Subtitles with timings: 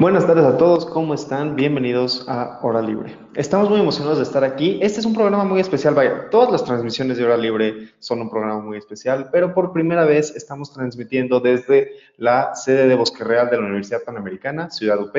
[0.00, 1.56] Buenas tardes a todos, ¿cómo están?
[1.56, 3.14] Bienvenidos a Hora Libre.
[3.34, 4.78] Estamos muy emocionados de estar aquí.
[4.80, 8.30] Este es un programa muy especial, vaya, todas las transmisiones de Hora Libre son un
[8.30, 13.50] programa muy especial, pero por primera vez estamos transmitiendo desde la sede de Bosque Real
[13.50, 15.14] de la Universidad Panamericana, Ciudad UP.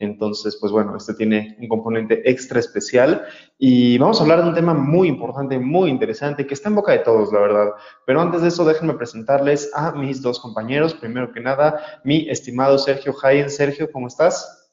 [0.00, 3.26] Entonces, pues bueno, este tiene un componente extra especial
[3.58, 6.92] y vamos a hablar de un tema muy importante, muy interesante, que está en boca
[6.92, 7.68] de todos, la verdad.
[8.06, 10.94] Pero antes de eso, déjenme presentarles a mis dos compañeros.
[10.94, 13.50] Primero que nada, mi estimado Sergio Jaén.
[13.50, 14.72] Sergio, ¿cómo estás?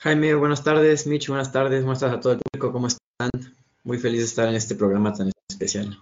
[0.00, 1.06] Jaime, buenas tardes.
[1.06, 1.82] Mitch, buenas tardes.
[1.82, 2.72] Buenas tardes a todo el público.
[2.72, 3.30] ¿Cómo están?
[3.84, 5.98] Muy feliz de estar en este programa tan especial.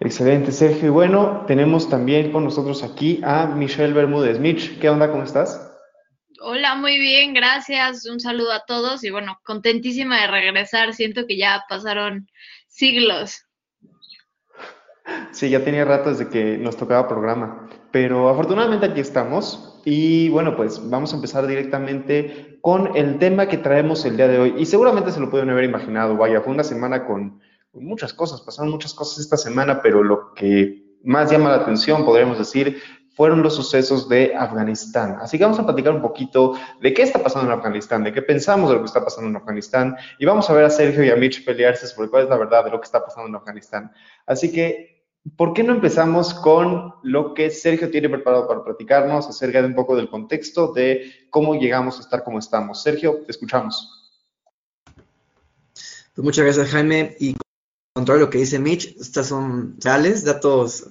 [0.00, 0.86] Excelente, Sergio.
[0.86, 4.38] Y bueno, tenemos también con nosotros aquí a Michelle Bermúdez.
[4.38, 5.10] Mitch, ¿qué onda?
[5.10, 5.64] ¿Cómo estás?
[6.40, 8.06] Hola, muy bien, gracias.
[8.06, 10.94] Un saludo a todos y bueno, contentísima de regresar.
[10.94, 12.28] Siento que ya pasaron
[12.68, 13.44] siglos.
[15.32, 20.54] Sí, ya tenía rato desde que nos tocaba programa, pero afortunadamente aquí estamos y bueno,
[20.54, 24.66] pues vamos a empezar directamente con el tema que traemos el día de hoy y
[24.66, 27.40] seguramente se lo pueden haber imaginado, vaya, fue una semana con
[27.72, 32.38] muchas cosas, pasaron muchas cosas esta semana, pero lo que más llama la atención, podríamos
[32.38, 32.80] decir,
[33.18, 35.16] fueron los sucesos de Afganistán.
[35.20, 38.22] Así que vamos a platicar un poquito de qué está pasando en Afganistán, de qué
[38.22, 41.10] pensamos de lo que está pasando en Afganistán, y vamos a ver a Sergio y
[41.10, 43.90] a Mitch pelearse sobre cuál es la verdad de lo que está pasando en Afganistán.
[44.24, 45.04] Así que,
[45.36, 49.74] ¿por qué no empezamos con lo que Sergio tiene preparado para platicarnos acerca de un
[49.74, 52.82] poco del contexto de cómo llegamos a estar como estamos?
[52.84, 53.98] Sergio, te escuchamos.
[56.14, 57.16] Pues muchas gracias, Jaime.
[57.98, 60.90] Contrario a lo que dice Mitch, estas son reales, datos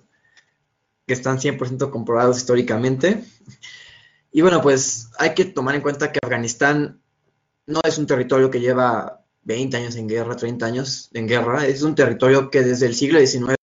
[1.06, 3.24] que están 100% comprobados históricamente.
[4.30, 7.02] Y bueno, pues hay que tomar en cuenta que Afganistán
[7.66, 11.82] no es un territorio que lleva 20 años en guerra, 30 años en guerra, es
[11.82, 13.56] un territorio que desde el siglo XIX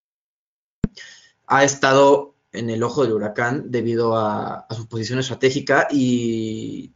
[1.47, 6.95] ha estado en el ojo del huracán debido a, su posición estratégica y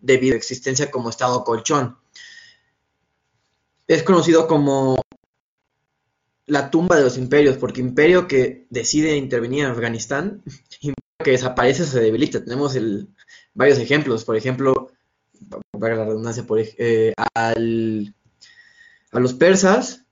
[0.00, 1.98] debido a existencia como estado colchón.
[3.88, 5.07] Es conocido como
[6.48, 10.42] la tumba de los imperios, porque imperio que decide intervenir en Afganistán,
[10.80, 12.42] imperio que desaparece se debilita.
[12.42, 13.08] Tenemos el,
[13.54, 14.90] varios ejemplos, por ejemplo,
[15.78, 18.14] para la redundancia, por, eh, al,
[19.12, 20.04] a los persas,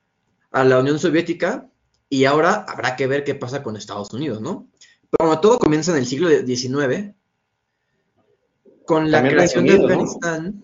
[0.52, 1.68] a la Unión Soviética,
[2.08, 4.68] y ahora habrá que ver qué pasa con Estados Unidos, ¿no?
[5.10, 7.14] Pero bueno, todo comienza en el siglo XIX,
[8.84, 10.62] con la creación de Afganistán.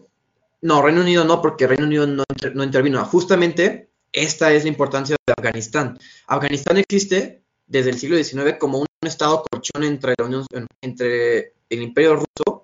[0.60, 0.76] ¿no?
[0.76, 0.82] ¿no?
[0.82, 3.04] Reino Unido no, porque Reino Unido no, no intervino.
[3.04, 5.98] Justamente esta es la importancia de Afganistán.
[6.26, 10.46] Afganistán existe desde el siglo XIX como un estado colchón entre, la Unión,
[10.82, 12.62] entre el Imperio ruso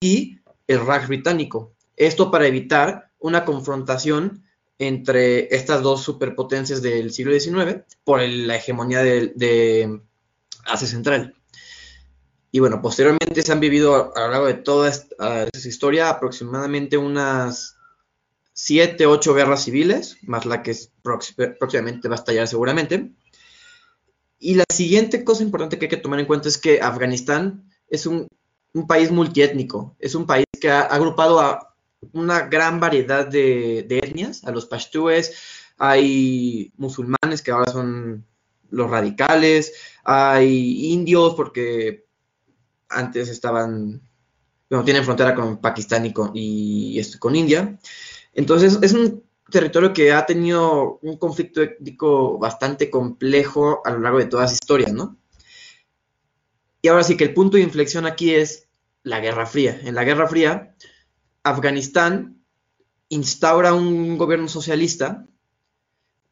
[0.00, 1.74] y el Raj británico.
[1.96, 4.44] Esto para evitar una confrontación
[4.78, 10.00] entre estas dos superpotencias del siglo XIX por la hegemonía de,
[10.64, 11.34] Asia Central.
[12.52, 17.76] Y bueno, posteriormente se han vivido a lo largo de toda esta historia aproximadamente unas
[18.62, 23.10] siete, ocho guerras civiles, más la que próximamente va a estallar seguramente.
[24.38, 28.04] Y la siguiente cosa importante que hay que tomar en cuenta es que Afganistán es
[28.04, 28.28] un,
[28.86, 31.74] país multiétnico, es un país que ha agrupado a
[32.12, 35.32] una gran variedad de, etnias, a los pashtúes,
[35.78, 38.26] hay musulmanes que ahora son
[38.68, 39.72] los radicales,
[40.04, 42.04] hay indios porque
[42.90, 44.02] antes estaban,
[44.68, 47.78] bueno, tienen frontera con Pakistán y con, y, con India.
[48.34, 54.18] Entonces, es un territorio que ha tenido un conflicto étnico bastante complejo a lo largo
[54.18, 55.18] de toda su historia, ¿no?
[56.82, 58.68] Y ahora sí que el punto de inflexión aquí es
[59.02, 59.78] la Guerra Fría.
[59.82, 60.74] En la Guerra Fría,
[61.42, 62.42] Afganistán
[63.08, 65.26] instaura un gobierno socialista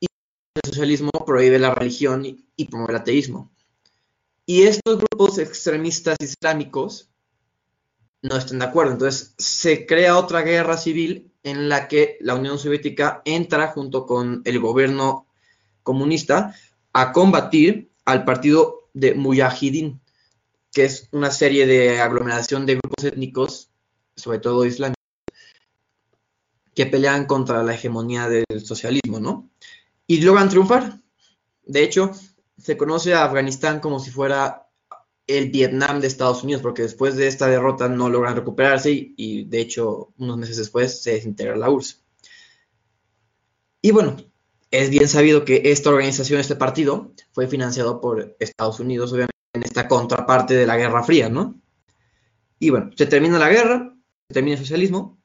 [0.01, 0.07] y
[0.55, 3.51] el socialismo prohíbe la religión y promueve el ateísmo.
[4.47, 7.11] Y estos grupos extremistas islámicos
[8.23, 8.93] no están de acuerdo.
[8.93, 14.43] Entonces se crea otra guerra civil en la que la Unión Soviética entra junto con
[14.45, 15.27] el gobierno
[15.83, 16.55] comunista
[16.93, 20.01] a combatir al partido de Mujahidin,
[20.73, 23.71] que es una serie de aglomeración de grupos étnicos,
[24.17, 24.97] sobre todo islámicos,
[26.75, 29.51] que pelean contra la hegemonía del socialismo, ¿no?
[30.07, 31.01] Y logran triunfar.
[31.65, 32.13] De hecho,
[32.57, 34.68] se conoce a Afganistán como si fuera
[35.29, 39.61] el Vietnam de Estados Unidos, porque después de esta derrota no logran recuperarse y, de
[39.61, 42.03] hecho unos meses después se desintegra la URSS.
[43.83, 44.17] Y bueno,
[44.71, 49.63] es bien sabido que esta organización, este partido, fue financiado por Estados Unidos, obviamente, en
[49.63, 51.61] esta contraparte de la Guerra Fría, ¿no?
[52.59, 53.95] Y bueno, se termina la guerra,
[54.29, 55.19] se termina el socialismo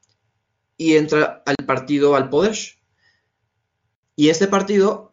[0.77, 2.57] y entra al partido al poder.
[4.15, 5.12] Y este partido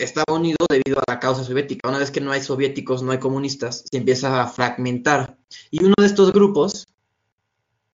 [0.00, 1.88] estaba unido debido a la causa soviética.
[1.88, 5.36] Una vez que no hay soviéticos, no hay comunistas, se empieza a fragmentar.
[5.70, 6.88] Y uno de estos grupos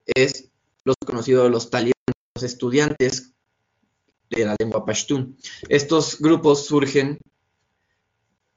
[0.06, 0.48] es
[0.84, 1.94] los conocidos los talibanes,
[2.34, 3.32] los estudiantes
[4.30, 5.36] de la lengua pashtun.
[5.68, 7.18] Estos grupos surgen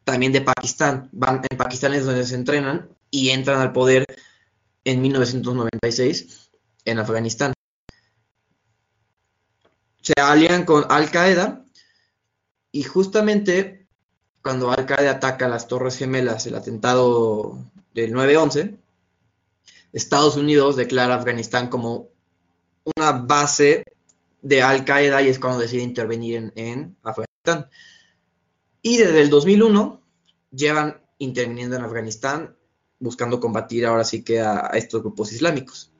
[0.03, 1.09] también de Pakistán.
[1.11, 4.05] Van, en Pakistán es donde se entrenan y entran al poder
[4.83, 6.51] en 1996
[6.85, 7.53] en Afganistán.
[10.01, 11.65] Se alían con Al Qaeda
[12.71, 13.87] y justamente
[14.41, 17.57] cuando Al Qaeda ataca las Torres Gemelas, el atentado
[17.93, 18.77] del 9-11,
[19.91, 22.09] Estados Unidos declara Afganistán como
[22.83, 23.83] una base
[24.41, 27.69] de Al Qaeda y es cuando decide intervenir en, Afganistán.
[28.81, 30.01] Y desde el 2001
[30.51, 32.55] llevan interviniendo en Afganistán
[32.99, 35.91] buscando combatir ahora sí que a, estos grupos islámicos.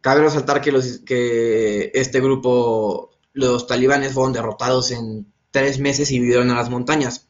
[0.00, 6.20] Cabe resaltar que, los, que este grupo, los talibanes fueron derrotados en tres meses y
[6.20, 7.28] vivieron en las montañas.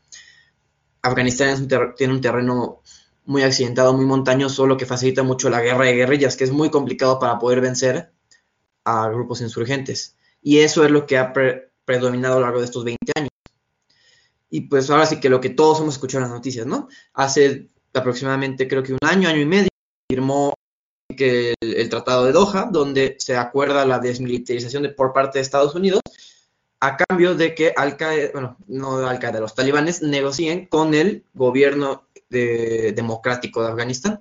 [1.00, 2.82] Afganistán tiene un terreno
[3.24, 6.68] muy accidentado, muy montañoso, lo que facilita mucho la guerra de guerrillas, que es muy
[6.68, 8.10] complicado para poder vencer
[8.84, 10.16] a grupos insurgentes.
[10.42, 11.32] Y eso es lo que ha
[11.84, 13.30] predominado a lo largo de estos 20 años.
[14.50, 16.88] Y pues ahora sí que lo que todos hemos escuchado en las noticias, ¿no?
[17.14, 19.68] Hace aproximadamente creo que un año, año y medio,
[20.10, 20.52] firmó
[21.16, 25.76] que el, Tratado de Doha, donde se acuerda la desmilitarización de, por parte de Estados
[25.76, 26.00] Unidos,
[26.86, 31.24] a cambio de que Al Qaeda, bueno, no Al Qaeda, los talibanes negocien con el
[31.34, 34.20] gobierno democrático de Afganistán.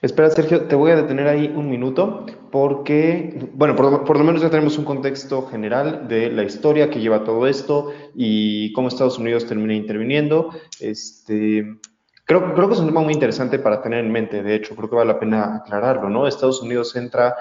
[0.00, 4.50] Espera, Sergio, te voy a detener ahí un minuto porque, bueno, por, lo menos ya
[4.50, 9.46] tenemos un contexto general de la historia que lleva todo esto y cómo Estados Unidos
[9.46, 10.50] termina interviniendo.
[10.80, 11.78] Este,
[12.24, 14.90] creo, creo que es un tema muy interesante para tener en mente, de hecho, creo
[14.90, 16.26] que vale la pena aclararlo, ¿no?
[16.26, 17.36] Estados Unidos entra,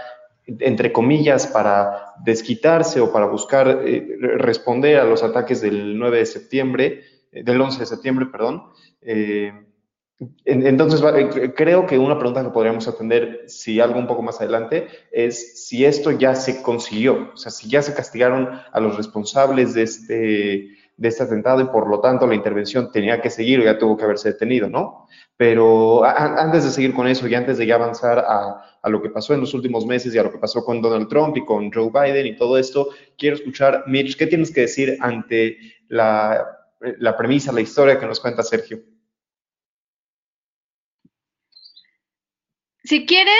[0.45, 6.25] entre comillas, para desquitarse o para buscar eh, responder a los ataques del 9 de
[6.25, 8.63] septiembre, eh, del 11 de septiembre, perdón.
[9.01, 9.53] Eh,
[10.45, 11.01] entonces,
[11.55, 15.83] creo que una pregunta que podríamos atender, si algo un poco más adelante, es si
[15.83, 20.69] esto ya se consiguió, o sea, si ya se castigaron a los responsables de este,
[20.97, 23.97] de este atentado y por lo tanto la intervención tenía que seguir o ya tuvo
[23.97, 25.07] que haberse detenido, ¿no?
[25.35, 29.09] Pero antes de seguir con eso y antes de ya avanzar a, a, lo que
[29.09, 31.71] pasó en los últimos meses y a lo que pasó con Donald Trump y con
[31.71, 35.57] Joe Biden y todo esto, quiero escuchar, Mitch, ¿qué tienes que decir ante
[35.87, 36.45] la,
[36.79, 38.83] la premisa, la historia que nos cuenta Sergio?
[42.83, 43.33] Si quieres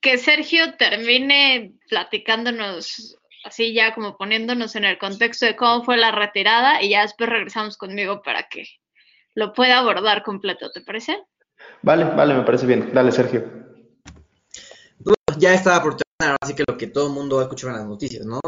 [0.00, 6.12] que Sergio termine platicándonos, así ya como poniéndonos en el contexto de cómo fue la
[6.12, 8.64] retirada y ya después regresamos conmigo para que
[9.34, 11.22] lo pueda abordar completo, ¿te parece?
[11.82, 12.92] Vale, vale, me parece bien.
[12.92, 13.44] Dale, Sergio.
[15.38, 17.88] ya estaba por terminar, así que lo que todo el mundo ha escuchado en las
[17.88, 18.40] noticias, ¿no?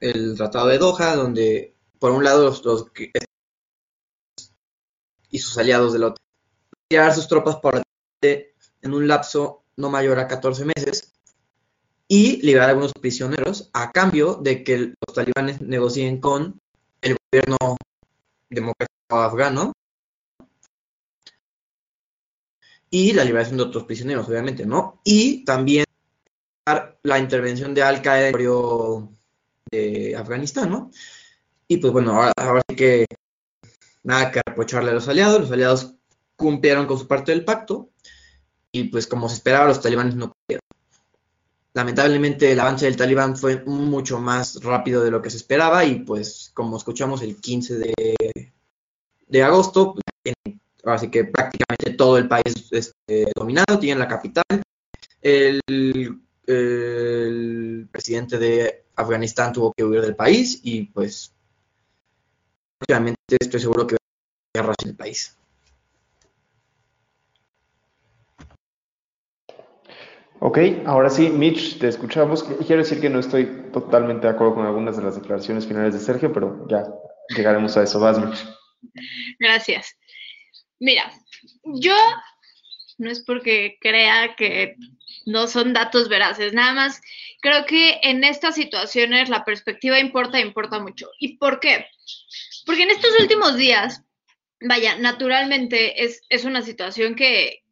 [0.00, 2.92] El, Tratado de Doha, donde por un lado los,
[5.30, 6.22] y sus aliados del otro
[6.88, 7.82] llevar sus tropas por
[8.22, 11.07] en un lapso no mayor a 14 meses,
[12.08, 16.58] y liberar a algunos prisioneros a cambio de que los talibanes negocien con
[17.02, 17.76] el gobierno
[18.48, 19.72] democrático afgano
[22.90, 25.00] y la liberación de otros prisioneros, obviamente, ¿no?
[25.04, 25.84] Y también
[27.02, 29.18] la intervención de Al Qaeda en
[29.70, 30.90] de Afganistán, ¿no?
[31.66, 33.06] Y pues bueno, ahora, sí que
[34.02, 35.94] nada que reprocharle a los aliados, los aliados
[36.36, 37.90] cumplieron con su parte del pacto,
[38.72, 40.62] y pues como se esperaba, los talibanes no pudieron.
[41.78, 46.00] Lamentablemente el avance del talibán fue mucho más rápido de lo que se esperaba y
[46.00, 47.94] pues como escuchamos el 15 de,
[49.28, 49.94] de agosto,
[50.82, 54.42] así que prácticamente todo el país este, dominado, tiene la capital.
[55.22, 55.60] El,
[56.48, 61.32] el, presidente de Afganistán tuvo que huir del país y pues
[62.88, 65.36] obviamente estoy seguro que va a guerras en el país.
[70.40, 72.44] Ok, ahora sí, Mitch, te escuchamos.
[72.44, 76.00] Quiero decir que no estoy totalmente de acuerdo con algunas de las declaraciones finales de
[76.00, 76.84] Sergio, pero ya
[77.36, 77.98] llegaremos a eso.
[77.98, 78.44] Vas, Mitch.
[79.38, 79.96] Gracias.
[80.78, 81.10] Mira,
[81.64, 81.96] yo
[82.98, 84.76] no es porque crea que
[85.26, 87.00] no son datos veraces, nada más
[87.40, 91.10] creo que en estas situaciones la perspectiva importa, importa mucho.
[91.18, 91.86] ¿Y por qué?
[92.66, 94.02] Porque en estos últimos días,
[94.60, 97.62] vaya, naturalmente es, es una situación que,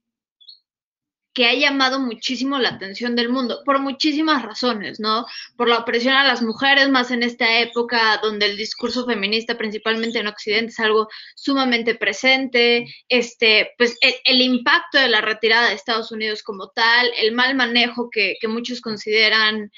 [1.36, 5.26] que ha llamado muchísimo la atención del mundo, por muchísimas razones, ¿no?
[5.54, 10.18] Por la opresión a las mujeres, más en esta época donde el discurso feminista, principalmente
[10.18, 16.10] en Occidente, es algo sumamente presente, este, pues el, impacto de la retirada de Estados
[16.10, 19.70] Unidos como tal, el mal manejo que, que muchos consideran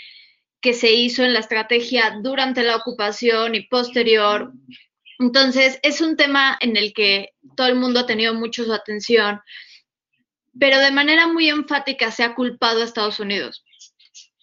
[0.61, 4.53] que se hizo en la estrategia durante la ocupación y posterior.
[5.19, 9.41] Entonces, es un tema en el que todo el mundo ha tenido mucho su atención
[10.59, 13.65] pero de manera muy enfática se ha culpado a Estados Unidos.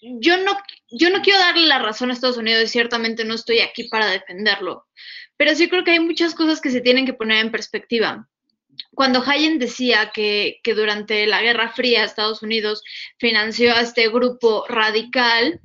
[0.01, 0.51] Yo no,
[0.91, 4.07] yo no quiero darle la razón a Estados Unidos y ciertamente no estoy aquí para
[4.07, 4.85] defenderlo,
[5.37, 8.27] pero sí creo que hay muchas cosas que se tienen que poner en perspectiva.
[8.93, 12.83] Cuando Hayen decía que, durante la Guerra Fría Estados Unidos
[13.17, 15.61] financió a este grupo radical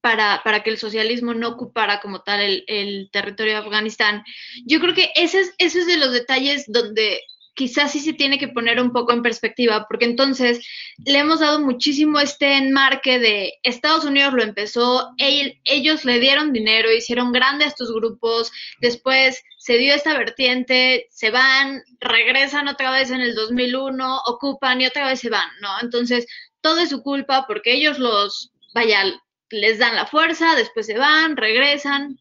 [0.00, 4.24] para, para, que el socialismo no ocupara como tal el, territorio de Afganistán.
[4.66, 7.20] Yo creo que ese es, ese es de los detalles donde
[7.54, 10.66] quizás sí se tiene que poner un poco en perspectiva, porque entonces
[11.04, 16.92] le hemos dado muchísimo este enmarque de Estados Unidos lo empezó, ellos le dieron dinero,
[16.92, 23.20] hicieron grandes estos grupos, después se dio esta vertiente, se van, regresan otra vez en
[23.20, 25.68] el 2001, ocupan y otra vez se van, ¿no?
[25.82, 26.26] Entonces,
[26.60, 29.04] todo es su culpa porque ellos los, vaya,
[29.50, 32.18] les dan la fuerza, después se van, regresan.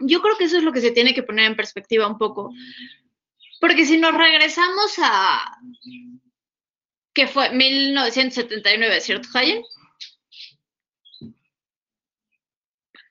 [0.00, 2.50] Yo creo que eso es lo que se tiene que poner en perspectiva un poco.
[3.64, 5.58] Porque si nos regresamos a.
[7.14, 9.62] que fue 1979, ¿cierto, Hayen?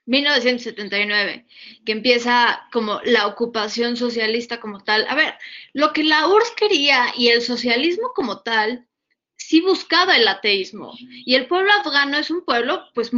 [0.06, 1.48] 1979,
[1.84, 5.08] que empieza como la ocupación socialista como tal.
[5.10, 5.34] A ver,
[5.74, 8.88] lo que la URSS quería y el socialismo como tal,
[9.36, 10.94] sí buscaba el ateísmo.
[11.26, 13.10] Y el pueblo afgano es un pueblo, pues,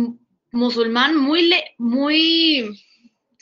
[0.54, 2.82] musulmán muy, muy,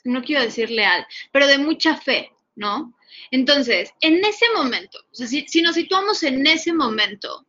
[0.04, 2.96] no quiero decir leal, pero de mucha fe, ¿no?
[3.32, 7.46] Entonces, en ese momento, si, nos situamos en ese momento,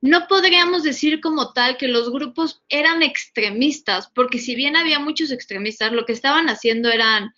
[0.00, 5.30] no podríamos decir como tal que los grupos eran extremistas, porque si bien había muchos
[5.30, 7.34] extremistas, lo que estaban haciendo eran,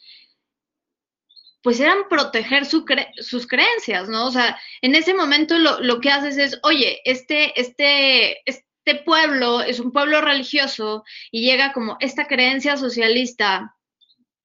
[1.63, 4.27] pues eran proteger sus creencias, ¿no?
[4.27, 9.63] O sea, en ese momento lo, lo, que haces es, oye, este, este, este pueblo
[9.63, 13.75] es un pueblo religioso y llega como esta creencia socialista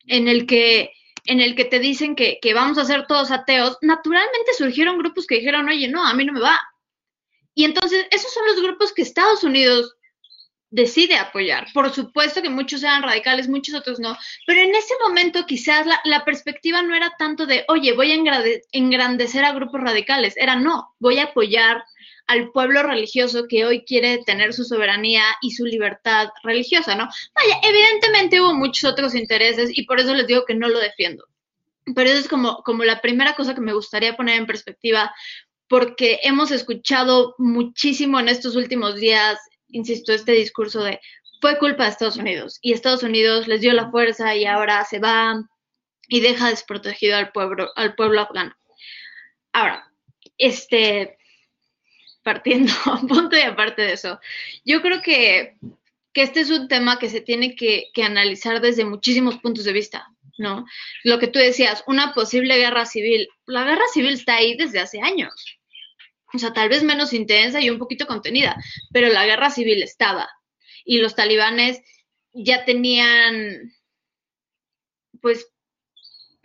[0.08, 0.92] en el que
[1.26, 5.36] en el que te dicen que, vamos a ser todos ateos, naturalmente surgieron grupos que
[5.36, 6.62] dijeron, oye, no, a mí no me va.
[7.54, 9.95] Y entonces, esos son los grupos que Estados Unidos
[10.70, 11.68] decide apoyar.
[11.74, 16.26] Por supuesto que muchos eran radicales, muchos otros no, pero en ese momento quizás la,
[16.26, 21.20] perspectiva no era tanto de, oye, voy a engrandecer a grupos radicales, era no, voy
[21.20, 21.84] a apoyar
[22.28, 27.08] al pueblo religioso que hoy quiere tener su soberanía y su libertad religiosa, ¿no?
[27.36, 31.26] Vaya, evidentemente hubo muchos otros intereses y por eso les digo que no lo defiendo.
[31.96, 35.14] Pero eso es como la primera cosa que me gustaría poner en perspectiva,
[35.68, 39.38] porque hemos escuchado muchísimo en estos últimos días,
[39.70, 41.00] insisto, este discurso de
[41.42, 45.00] fue culpa de Estados Unidos y Estados Unidos les dio la fuerza y ahora se
[45.00, 45.44] va
[46.08, 48.56] y deja desprotegido al pueblo, al pueblo afgano.
[49.54, 49.92] Ahora,
[50.38, 51.18] este,
[52.24, 54.20] partiendo a punto y aparte de eso,
[54.64, 55.56] yo creo que,
[56.14, 60.08] este es un tema que se tiene que, que, analizar desde muchísimos puntos de vista,
[60.38, 60.66] ¿no?
[61.04, 63.28] Lo que tú decías, una posible guerra civil.
[63.46, 65.34] La guerra civil está ahí desde hace años.
[66.36, 68.56] O sea, tal vez menos intensa y un poquito contenida,
[68.92, 70.30] pero la guerra civil estaba.
[70.84, 71.82] Y los talibanes
[72.34, 73.74] ya tenían,
[75.22, 75.52] pues,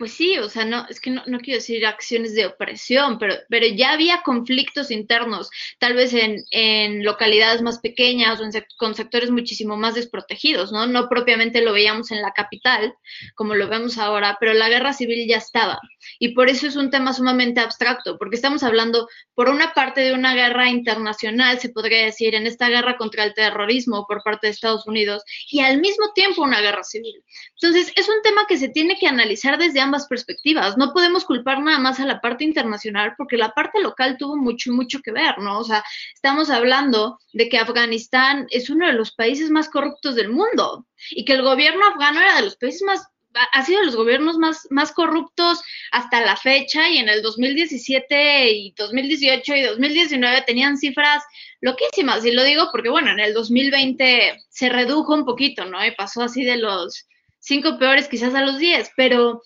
[0.01, 3.67] pues sí, o sea, no, es que no, quiero decir acciones de opresión, pero, pero
[3.67, 8.45] ya había conflictos internos, tal vez en, en localidades más pequeñas o
[8.77, 10.87] con sectores muchísimo más desprotegidos, ¿no?
[10.87, 12.95] No propiamente lo veíamos en la capital,
[13.35, 15.79] como lo vemos ahora, pero la guerra civil ya estaba.
[16.17, 20.13] Y por eso es un tema sumamente abstracto, porque estamos hablando, por una parte, de
[20.13, 24.53] una guerra internacional, se podría decir, en esta guerra contra el terrorismo por parte de
[24.53, 27.23] Estados Unidos, y al mismo tiempo una guerra civil.
[27.61, 30.77] Entonces, es un tema que se tiene que analizar desde ambas perspectivas.
[30.77, 34.71] No podemos culpar nada más a la parte internacional porque la parte local tuvo mucho,
[34.71, 35.59] mucho que ver, ¿no?
[35.59, 35.83] O sea,
[36.13, 41.25] estamos hablando de que Afganistán es uno de los países más corruptos del mundo y
[41.25, 43.05] que el gobierno afgano era de los países más
[43.53, 45.61] ha sido de los gobiernos más, más corruptos
[45.93, 51.23] hasta la fecha y en el 2017 y 2018 y 2019 tenían cifras
[51.61, 52.25] loquísimas.
[52.25, 55.85] Y lo digo porque, bueno, en el 2020 se redujo un poquito, ¿no?
[55.85, 57.07] Y pasó así de los
[57.39, 59.41] cinco peores quizás a los diez, pero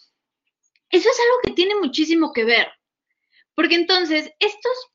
[0.89, 2.67] eso es algo que tiene muchísimo que ver,
[3.53, 4.91] porque entonces estos,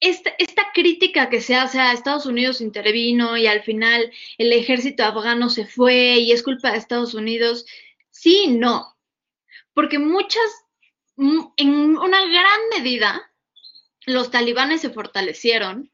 [0.00, 5.04] esta, esta crítica que se hace a Estados Unidos intervino y al final el ejército
[5.04, 7.66] afgano se fue y es culpa de Estados Unidos,
[8.10, 8.96] sí no,
[9.74, 10.64] porque muchas,
[11.16, 13.32] en una gran medida,
[14.06, 15.90] los talibanes se fortalecieron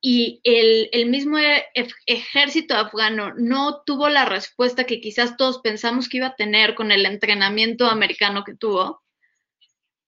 [0.00, 1.66] y el, mismo e,
[2.06, 6.90] ejército afgano no tuvo la respuesta que quizás todos pensamos que iba a tener con
[6.90, 9.02] el entrenamiento americano que tuvo,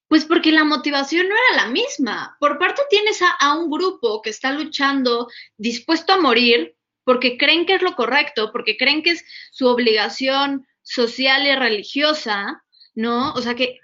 [0.08, 2.36] pues porque la motivación no era la misma.
[2.40, 7.74] Por parte tienes a, un grupo que está luchando, dispuesto a morir, porque creen que
[7.74, 12.62] es lo correcto, porque creen que es su obligación social y religiosa,
[12.94, 13.32] ¿no?
[13.34, 13.78] O sea, que,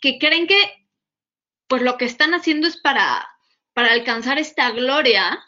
[0.00, 0.86] que creen que
[1.66, 3.28] pues lo que están haciendo es para
[3.80, 5.42] para alcanzar esta gloria.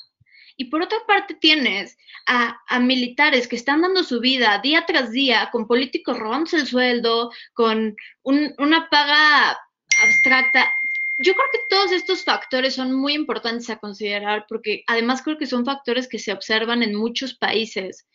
[0.56, 5.50] Y por otra parte tienes a, militares que están dando su vida día tras día
[5.52, 9.58] con políticos robándose el sueldo, con una paga
[10.02, 10.72] abstracta.
[11.18, 15.46] Yo creo que todos estos factores son muy importantes a considerar porque además creo que
[15.46, 18.06] son factores que se observan en muchos países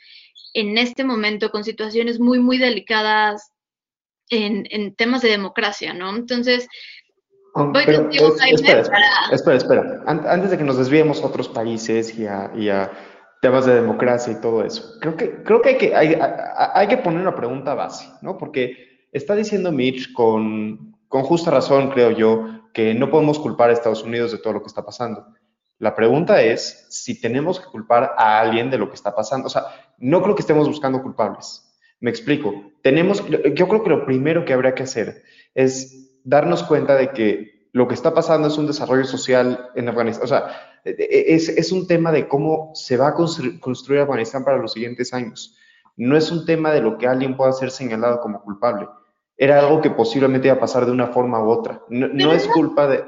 [0.56, 3.52] en este momento con situaciones muy, muy delicadas
[4.30, 6.16] en, en temas de democracia, ¿no?
[6.16, 6.68] Entonces,
[9.32, 12.92] espera, espera, Antes de que nos desviemos a otros países y a,
[13.42, 17.22] temas de democracia y todo eso, creo que, creo que, hay, que hay, que poner
[17.22, 18.38] una pregunta base, ¿no?
[18.38, 23.74] Porque está diciendo Mitch con, con justa razón, creo yo, que no podemos culpar a
[23.74, 25.26] Estados Unidos de todo lo que está pasando.
[25.80, 29.48] La pregunta es si tenemos que culpar a alguien de lo que está pasando.
[29.48, 29.64] O sea,
[29.98, 31.64] no creo que estemos buscando culpables.
[32.00, 32.72] Me explico.
[32.82, 33.24] Tenemos,
[33.54, 35.24] yo creo que lo primero que habría que hacer
[35.54, 40.26] es darnos cuenta de que lo que está pasando es un desarrollo social en Afganistán.
[40.26, 44.44] O sea, e, e, es, es un tema de cómo se va a construir, Afganistán
[44.44, 45.58] para los siguientes años.
[45.96, 48.88] No es un tema de lo que alguien pueda ser señalado como culpable.
[49.38, 51.82] Era algo que posiblemente iba a pasar de una forma u otra.
[51.90, 53.06] No, es culpa de...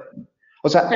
[0.64, 0.90] O sea,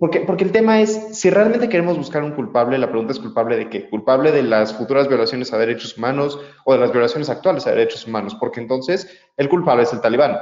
[0.00, 3.56] porque, porque el tema es, si realmente queremos buscar un culpable, la pregunta es culpable
[3.56, 3.88] de qué?
[3.88, 8.06] Culpable de las futuras violaciones a derechos humanos o de las violaciones actuales a derechos
[8.06, 10.36] humanos, porque entonces el culpable es el talibán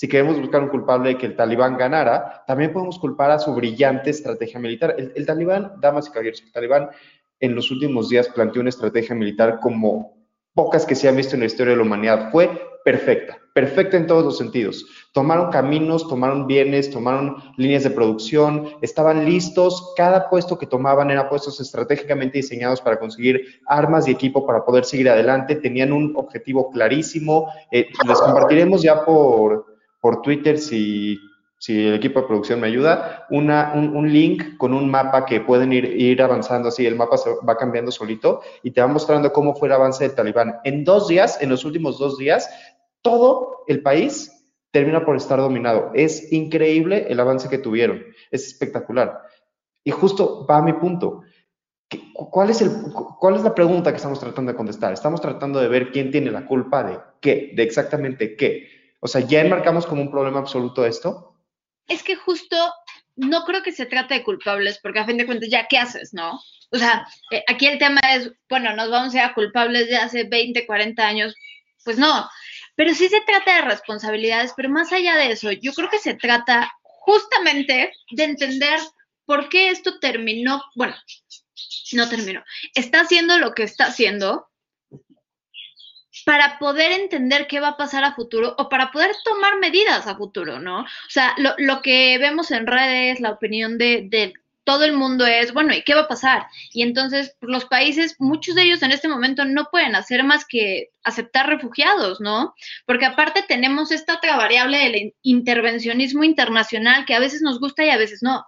[0.00, 3.54] si queremos buscar un culpable de que el talibán ganara, también podemos culpar a su
[3.54, 4.96] brillante estrategia militar.
[4.96, 6.88] El, talibán, damas y caballeros, el talibán
[7.38, 10.16] en los últimos días planteó una estrategia militar como
[10.54, 12.30] pocas que se han visto en la historia de la humanidad.
[12.32, 12.48] Fue
[12.82, 14.86] perfecta, perfecta en todos los sentidos.
[15.12, 21.28] Tomaron caminos, tomaron bienes, tomaron líneas de producción, estaban listos, cada puesto que tomaban era
[21.28, 26.70] puestos estratégicamente diseñados para conseguir armas y equipo para poder seguir adelante, tenían un objetivo
[26.70, 27.52] clarísimo.
[27.70, 29.69] Eh, les compartiremos ya por,
[30.00, 31.18] por Twitter, si,
[31.58, 35.72] si el equipo de producción me ayuda, una, un, link con un mapa que pueden
[35.72, 39.54] ir, ir avanzando así, el mapa se va cambiando solito y te va mostrando cómo
[39.54, 40.56] fue el avance del talibán.
[40.64, 42.48] En dos días, en los últimos dos días,
[43.02, 44.32] todo el país
[44.70, 45.90] termina por estar dominado.
[45.94, 49.20] Es increíble el avance que tuvieron, es espectacular.
[49.84, 51.22] Y justo va a mi punto.
[52.14, 52.70] ¿Cuál es, el,
[53.18, 54.92] ¿Cuál es la pregunta que estamos tratando de contestar?
[54.92, 58.79] Estamos tratando de ver quién tiene la culpa de qué, de exactamente qué.
[59.00, 61.34] O sea, ¿ya enmarcamos como un problema absoluto esto?
[61.88, 62.56] Es que justo
[63.16, 66.14] no creo que se trate de culpables, porque a fin de cuentas, ya, ¿qué haces,
[66.14, 66.40] no?
[66.70, 70.24] O sea, eh, aquí el tema es, bueno, nos vamos a ser culpables de hace
[70.24, 71.34] 20, 40 años.
[71.84, 72.28] Pues no,
[72.76, 76.14] pero sí se trata de responsabilidades, pero más allá de eso, yo creo que se
[76.14, 78.78] trata justamente de entender
[79.24, 80.94] por qué esto terminó, bueno,
[81.92, 82.42] no terminó,
[82.74, 84.49] está haciendo lo que está haciendo
[86.30, 90.14] para poder entender qué va a pasar a futuro o para poder tomar medidas a
[90.14, 90.82] futuro, ¿no?
[90.82, 95.74] O sea, lo, que vemos en redes, la opinión de, todo el mundo es, bueno,
[95.74, 96.46] ¿y qué va a pasar?
[96.72, 100.90] Y entonces los países, muchos de ellos en este momento no pueden hacer más que
[101.02, 102.54] aceptar refugiados, ¿no?
[102.86, 107.90] Porque aparte tenemos esta otra variable del intervencionismo internacional que a veces nos gusta y
[107.90, 108.46] a veces no.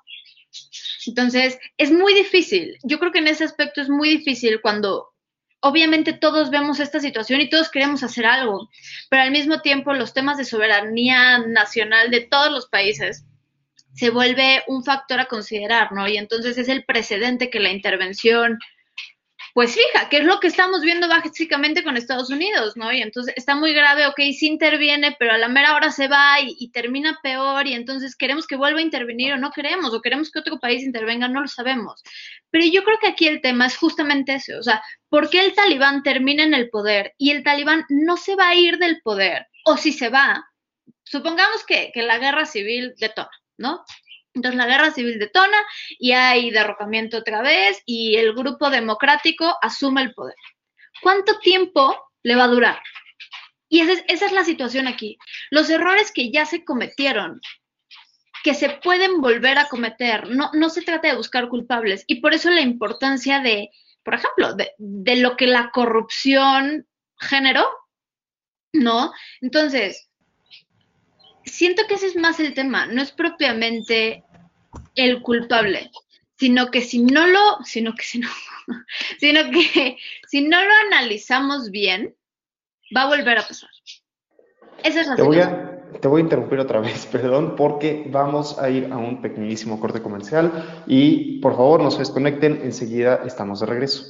[1.09, 2.79] Entonces, es muy difícil.
[2.85, 5.12] Yo creo que en ese aspecto es muy difícil cuando
[5.62, 8.68] obviamente todos vemos esta situación y todos queremos hacer algo,
[9.09, 13.25] pero al mismo tiempo los temas de soberanía nacional de todos los países
[13.94, 16.09] se vuelve un factor a considerar, ¿no?
[16.09, 18.59] Y entonces es el precedente que la intervención
[19.55, 22.90] pues fija, que es lo que estamos viendo básicamente con Estados Unidos, ¿no?
[22.90, 26.40] Y entonces está muy grave, ok, sí interviene, pero a la mera hora se va
[26.40, 30.31] y, termina peor y entonces queremos que vuelva a intervenir o no queremos, o queremos
[30.31, 32.03] que otro país intervenga, no lo sabemos.
[32.53, 35.55] Pero yo creo que aquí el tema es justamente eso, o sea, ¿por qué el
[35.55, 39.47] talibán termina en el poder y el talibán no se va a ir del poder?
[39.65, 40.45] O si se va,
[41.03, 43.83] supongamos que, que la guerra civil detona, ¿no?
[44.35, 45.57] Entonces la guerra civil detona
[45.99, 50.37] y hay derrocamiento otra vez y el grupo democrático asume el poder.
[51.03, 52.83] ¿Cuánto tiempo le va a durar?
[53.71, 55.17] Y esa es, esa es la situación aquí.
[55.51, 57.41] Los errores que ya se cometieron,
[58.42, 62.05] que se pueden volver a cometer, no, no se trata de buscar culpables.
[62.07, 63.70] Y por eso la importancia de,
[64.02, 66.87] por ejemplo, de, de lo que la corrupción
[67.18, 67.66] generó,
[68.72, 69.12] ¿no?
[69.40, 70.09] Entonces,
[71.44, 74.24] siento que ese es más el tema, no es propiamente
[74.94, 75.90] el culpable,
[76.38, 78.28] sino que si no lo, sino que si no,
[79.20, 79.96] sino que
[80.28, 82.16] si no lo analizamos bien,
[82.96, 83.70] va a volver a pasar.
[84.82, 88.58] Esa es la te voy, a, te voy a interrumpir otra vez, perdón, porque vamos
[88.58, 93.61] a ir a un pequeñísimo corte comercial y por favor no se desconecten, enseguida estamos
[93.61, 94.04] de regreso.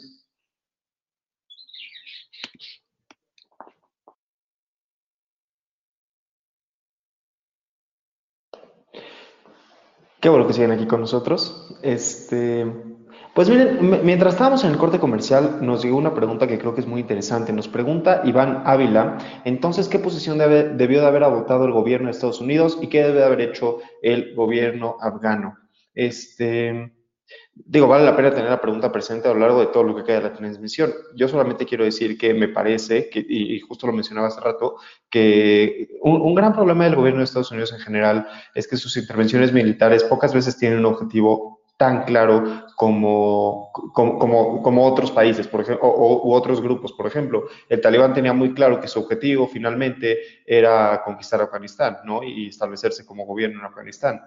[10.22, 11.77] Qué bueno que siguen aquí con nosotros.
[11.83, 12.92] Este,
[13.35, 16.83] pues miren, mientras estábamos en el corte comercial, nos llegó una pregunta que creo que
[16.83, 17.53] es muy interesante.
[17.53, 22.40] Nos pregunta Iván Ávila, entonces, ¿qué posición debió de haber adoptado el gobierno de Estados
[22.40, 25.57] Unidos y qué debe de haber hecho el gobierno afgano?
[25.95, 26.92] Este,
[27.55, 30.05] Digo, vale la pena tener la pregunta presente a lo largo de todo lo que
[30.05, 30.92] queda de la transmisión.
[31.14, 34.77] Yo solamente quiero decir que me parece, que, y justo lo mencionaba hace rato,
[35.11, 39.53] que un, gran problema del gobierno de Estados Unidos en general es que sus intervenciones
[39.53, 45.85] militares pocas veces tienen un objetivo tan claro como, como, como, otros países, por ejemplo,
[45.85, 46.92] o, u otros grupos.
[46.92, 52.23] Por ejemplo, el talibán tenía muy claro que su objetivo finalmente era conquistar Afganistán, ¿no?
[52.23, 54.23] Y establecerse como gobierno en Afganistán.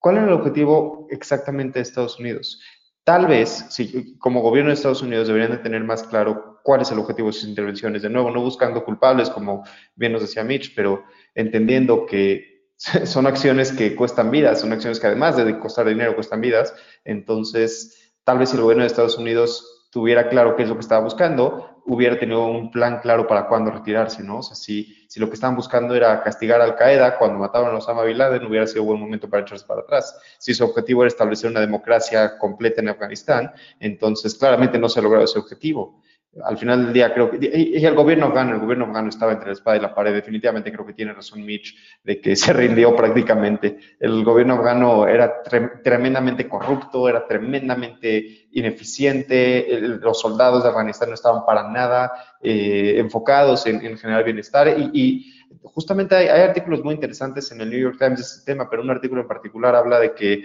[0.00, 2.60] ¿Cuál era el objetivo exactamente de Estados Unidos?
[3.04, 6.90] Tal vez, si como gobierno de Estados Unidos deberían de tener más claro cuál es
[6.90, 8.02] el objetivo de sus intervenciones.
[8.02, 9.62] De nuevo, no buscando culpables, como
[9.94, 11.04] bien nos decía Mitch, pero
[11.36, 12.49] entendiendo que
[13.04, 16.74] son acciones que cuestan vidas, son acciones que además de costar dinero cuestan vidas.
[17.04, 20.80] Entonces, tal vez si el gobierno de Estados Unidos tuviera claro qué es lo que
[20.80, 24.38] estaba buscando, hubiera tenido un plan claro para cuándo retirarse, ¿no?
[24.38, 27.74] O sea, si, si lo que estaban buscando era castigar a Al Qaeda cuando mataban
[27.74, 30.16] a Osama Bin Laden, hubiera sido buen momento para echarse para atrás.
[30.38, 35.02] Si su objetivo era establecer una democracia completa en Afganistán, entonces claramente no se ha
[35.02, 36.00] logrado ese objetivo
[36.44, 39.48] al final del día creo que, y, el gobierno afgano, el gobierno afgano estaba entre
[39.48, 42.94] la espada y la pared, definitivamente creo que tiene razón Mitch de que se rindió
[42.94, 43.78] prácticamente.
[43.98, 51.44] El gobierno afgano era tremendamente corrupto, era tremendamente ineficiente, los soldados de Afganistán no estaban
[51.44, 54.68] para nada eh, enfocados en, en, generar bienestar.
[54.68, 58.70] Y, justamente hay, hay, artículos muy interesantes en el New York Times de este tema,
[58.70, 60.44] pero un artículo en particular habla de que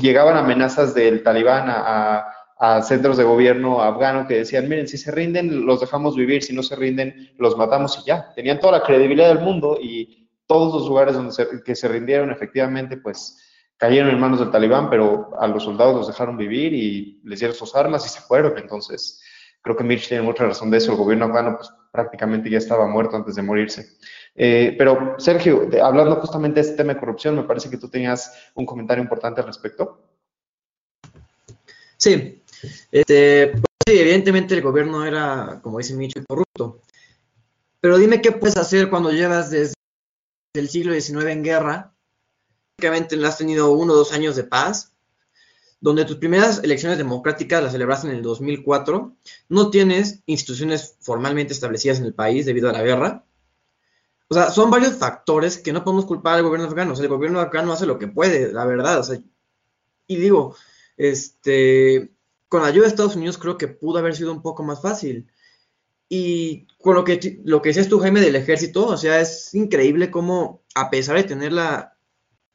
[0.00, 2.39] llegaban amenazas del talibán a a
[2.82, 6.62] centros de gobierno afgano que decían, miren, si se rinden, los dejamos vivir, si no
[6.62, 8.32] se rinden, los matamos y ya.
[8.34, 12.98] Tenían toda la credibilidad del mundo y todos los lugares donde que se rindieron efectivamente,
[12.98, 13.38] pues
[13.78, 17.56] cayeron en manos del talibán, pero a los soldados los dejaron vivir y les dieron
[17.56, 18.58] sus armas y se fueron.
[18.58, 19.22] Entonces,
[19.62, 20.92] creo que Mitch tiene mucha razón de eso.
[20.92, 23.96] El gobierno afgano, pues prácticamente ya estaba muerto antes de morirse.
[24.34, 28.50] Eh, pero, Sergio, hablando justamente de este tema de corrupción, me parece que tú tenías
[28.54, 30.02] un comentario importante al respecto.
[31.96, 32.42] Sí,
[32.90, 36.80] este, pues sí, evidentemente el gobierno era, como dice Micho, corrupto.
[37.80, 39.74] Pero dime qué puedes hacer cuando llevas desde
[40.54, 41.94] el siglo XIX en guerra,
[42.76, 44.92] prácticamente has tenido uno o dos años de paz,
[45.80, 49.16] donde tus primeras elecciones democráticas las celebraste en el 2004,
[49.48, 53.24] no tienes instituciones formalmente establecidas en el país debido a la guerra.
[54.28, 56.92] O sea, son varios factores que no podemos culpar al gobierno afgano.
[56.92, 59.00] O sea, el gobierno afgano hace lo que puede, la verdad.
[59.00, 59.18] O sea,
[60.06, 60.54] y digo,
[60.96, 62.12] este,
[62.50, 65.30] con la ayuda de Estados Unidos creo que pudo haber sido un poco más fácil.
[66.08, 70.10] Y con lo que, lo que decías tú, Jaime, del ejército, o sea, es increíble
[70.10, 71.96] cómo, a pesar de tener la,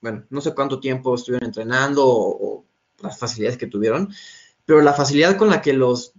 [0.01, 2.65] bueno, no sé cuánto tiempo estuvieron entrenando o,
[2.99, 4.13] las facilidades que tuvieron,
[4.65, 6.13] pero la facilidad con la que los,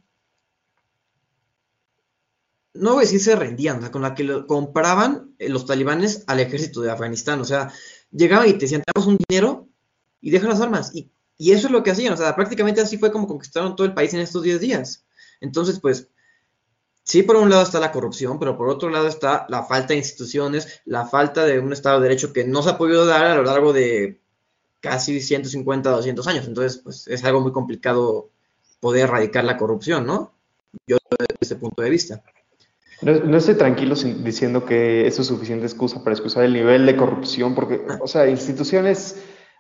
[2.72, 6.24] no voy a decir se rendían, o sea, con la que compraban eh, los talibanes
[6.26, 7.70] al ejército de Afganistán, o sea,
[8.10, 9.68] llegaban y te decían, un dinero
[10.22, 10.94] y dejan las armas.
[10.94, 13.86] Y y eso es lo que hacían, o sea, prácticamente así fue como conquistaron todo
[13.86, 15.04] el país en estos 10 días.
[15.40, 16.08] Entonces, pues,
[17.02, 19.98] sí, por un lado está la corrupción, pero por otro lado está la falta de
[19.98, 23.34] instituciones, la falta de un Estado de Derecho que no se ha podido dar a
[23.34, 24.20] lo largo de
[24.80, 26.46] casi 150, 200 años.
[26.46, 28.30] Entonces, pues, es algo muy complicado
[28.80, 30.32] poder erradicar la corrupción, ¿no?
[30.86, 32.22] Yo desde ese punto de vista.
[33.02, 36.96] No, no, estoy tranquilo diciendo que eso es suficiente excusa para excusar el nivel de
[36.96, 39.16] corrupción, porque, o sea, instituciones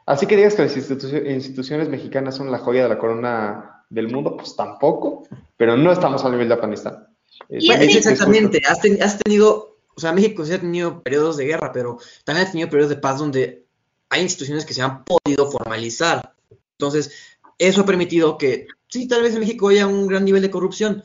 [0.06, 4.36] Así que digas que las instituciones mexicanas son la joya de la corona del mundo,
[4.36, 5.24] pues tampoco,
[5.56, 7.08] pero no estamos al nivel de Afganistán.
[7.48, 12.50] exactamente, has, tenido, o sea, México sí ha tenido periodos de guerra, pero también ha
[12.50, 13.66] tenido periodos de paz donde
[14.08, 16.34] hay instituciones que se han podido formalizar.
[16.78, 17.12] Entonces,
[17.58, 21.02] eso ha permitido que, sí, tal vez en México haya un gran nivel de corrupción,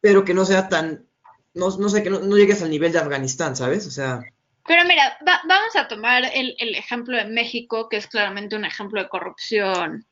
[0.00, 1.06] pero que no sea tan,
[1.54, 3.88] no, sé, que no, no llegues al nivel de Afganistán, ¿sabes?
[3.88, 4.22] O sea...
[4.70, 9.08] Pero mira, vamos a tomar el, ejemplo de México, que es claramente un ejemplo de
[9.08, 10.06] corrupción,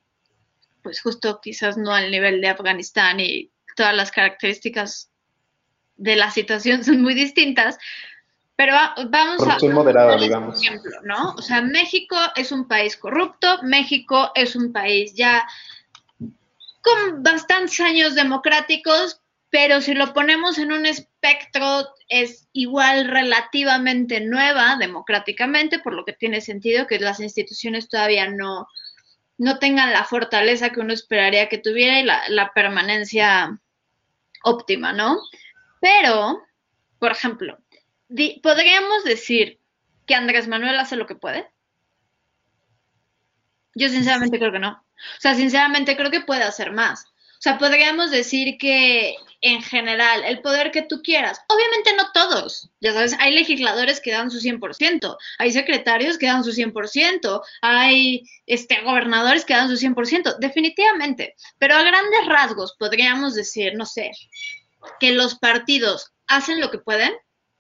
[0.83, 5.13] pues justo quizás no al nivel de Afganistán y todas las características
[5.95, 7.79] de la situación son muy distintas,
[8.57, 9.45] Pero va- vamos a...
[9.45, 10.61] Corrupción vamos moderada, a digamos.
[10.61, 11.35] ejemplo, ¿no?
[11.39, 15.47] O sea, México es un país corrupto, México es un país ya
[16.83, 20.85] con bastantes años democráticos, pero si lo ponemos en un
[22.09, 28.67] es igual relativamente nueva democráticamente, por lo que tiene sentido que las instituciones todavía no,
[29.37, 33.59] no tengan la fortaleza que uno esperaría que tuviera y la, la permanencia
[34.43, 35.19] óptima, ¿no?
[35.81, 36.43] Pero,
[36.99, 37.59] por ejemplo,
[38.43, 39.61] ¿podríamos decir
[40.07, 41.49] que Andrés Manuel hace lo que puede?
[43.75, 44.71] Yo sinceramente creo que no.
[44.73, 47.05] O sea, sinceramente creo que puede hacer más.
[47.07, 52.71] O sea, podríamos decir que en general, el poder que tú quieras, obviamente no todos,
[52.81, 58.25] ya sabes, hay legisladores que dan su 100%, hay secretarios que dan su 100%, hay
[58.47, 64.11] este, gobernadores que dan su 100%, definitivamente, pero a grandes rasgos podríamos decir, no sé,
[64.99, 67.13] que los partidos hacen lo que pueden.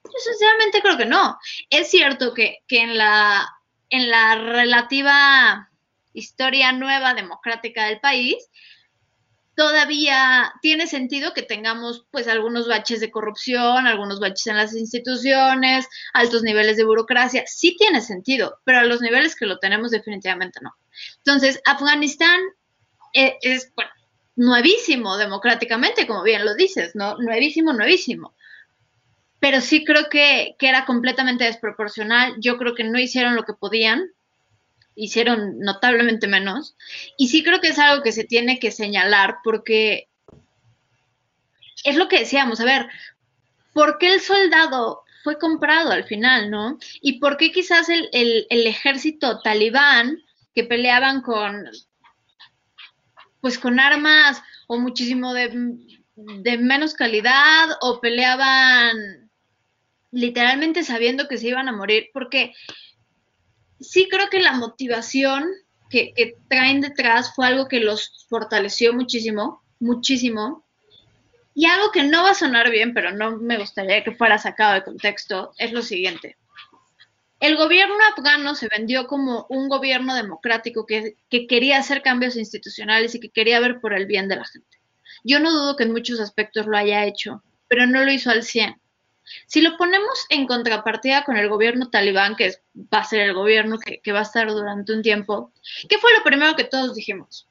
[0.04, 1.38] Yo sinceramente creo que no.
[1.70, 3.48] Es cierto que, que en, la,
[3.90, 5.70] en la relativa
[6.12, 8.36] historia nueva democrática del país,
[9.58, 15.88] todavía tiene sentido que tengamos pues algunos baches de corrupción, algunos baches en las instituciones,
[16.14, 20.60] altos niveles de burocracia, sí tiene sentido, pero a los niveles que lo tenemos definitivamente
[20.62, 20.76] no.
[21.16, 22.40] Entonces, Afganistán
[23.12, 23.72] eh, es,
[24.36, 27.18] nuevísimo democráticamente, como bien lo dices, ¿no?
[27.18, 28.36] Nuevísimo, nuevísimo.
[29.40, 32.36] Pero sí creo que, que era completamente desproporcional.
[32.38, 34.08] Yo creo que no hicieron lo que podían,
[34.98, 36.76] hicieron notablemente menos.
[37.16, 40.08] Y sí creo que es algo que se tiene que señalar porque
[41.84, 42.88] es lo que decíamos, a ver,
[43.72, 46.78] ¿por qué el soldado fue comprado al final, no?
[47.00, 50.22] Y por qué quizás el, el, el ejército talibán
[50.54, 51.68] que peleaban con,
[53.40, 55.50] pues con armas o muchísimo de,
[56.16, 59.30] de menos calidad o peleaban
[60.10, 62.54] literalmente sabiendo que se iban a morir, porque
[63.80, 65.48] sí creo que la motivación
[65.88, 70.64] que, traen detrás fue algo que los fortaleció muchísimo, muchísimo.
[71.54, 74.74] Y algo que no va a sonar bien, pero no me gustaría que fuera sacado
[74.74, 76.36] de contexto, es lo siguiente.
[77.40, 83.14] El gobierno afgano se vendió como un gobierno democrático que, que quería hacer cambios institucionales
[83.14, 84.78] y que quería ver por el bien de la gente.
[85.24, 88.42] Yo no dudo que en muchos aspectos lo haya hecho, pero no lo hizo al
[88.42, 88.80] 100.
[89.46, 92.62] Si lo ponemos en contrapartida con el gobierno talibán, que es,
[92.92, 95.52] va a ser el gobierno que, va a estar durante un tiempo,
[95.88, 97.46] ¿qué fue lo primero que todos dijimos?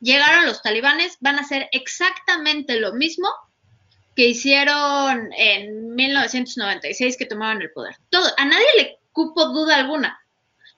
[0.00, 3.28] Llegaron los talibanes, van a hacer exactamente lo mismo
[4.14, 7.96] que hicieron en 1996 que tomaron el poder.
[8.10, 10.20] Todo, a nadie le cupo duda alguna.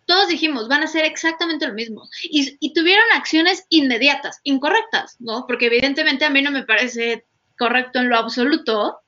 [0.06, 2.08] Todos dijimos, van a hacer exactamente lo mismo.
[2.22, 5.46] Y tuvieron acciones inmediatas, incorrectas, ¿no?
[5.46, 7.26] Porque evidentemente a mí no me parece
[7.58, 9.00] correcto en lo absoluto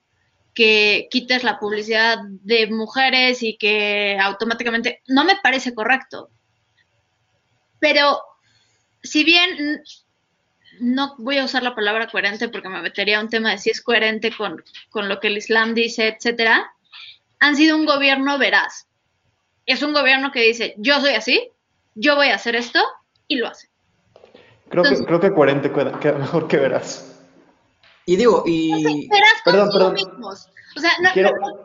[0.55, 6.31] que quites la publicidad de mujeres y que automáticamente no me parece correcto.
[7.79, 8.21] Pero
[9.03, 9.83] si bien
[10.81, 13.71] no voy a usar la palabra coherente porque me metería a un tema de si
[13.71, 16.73] es coherente con, con lo que el Islam dice, etcétera,
[17.39, 18.87] han sido un gobierno veraz.
[19.67, 21.51] Es un gobierno que dice, yo soy así,
[21.95, 22.81] yo voy a hacer esto,
[23.31, 23.69] y lo hace.
[24.69, 27.20] Creo, Entonces, que, creo que coherente queda mejor que verás.
[28.11, 29.09] Y digo, y...
[29.45, 29.95] Perdón, perdón.
[29.95, 30.49] mismos.
[30.77, 31.61] O sea, no, quiero, no,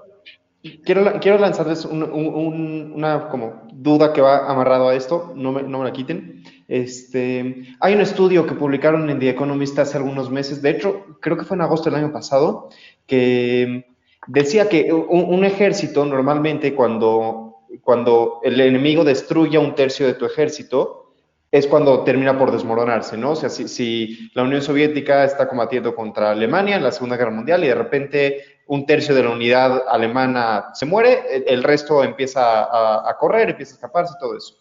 [0.83, 5.63] quiero, quiero, lanzarles un, un, una como duda que va amarrado a esto, no me,
[5.63, 6.43] no me la quiten.
[6.67, 11.35] Este, hay un estudio que publicaron en The Economist hace algunos meses, de hecho, creo
[11.35, 12.69] que fue en agosto del año pasado,
[13.07, 13.87] que
[14.27, 20.27] decía que un, un ejército normalmente cuando, cuando el enemigo destruye un tercio de tu
[20.27, 21.04] ejército,
[21.51, 23.31] es cuando termina por desmoronarse, ¿no?
[23.31, 27.63] O sea, si, la Unión Soviética está combatiendo contra Alemania en la Segunda Guerra Mundial
[27.63, 32.63] y de repente un tercio de la unidad alemana se muere, el, el resto empieza
[32.63, 34.55] a, a, correr, empieza a escaparse, todo eso.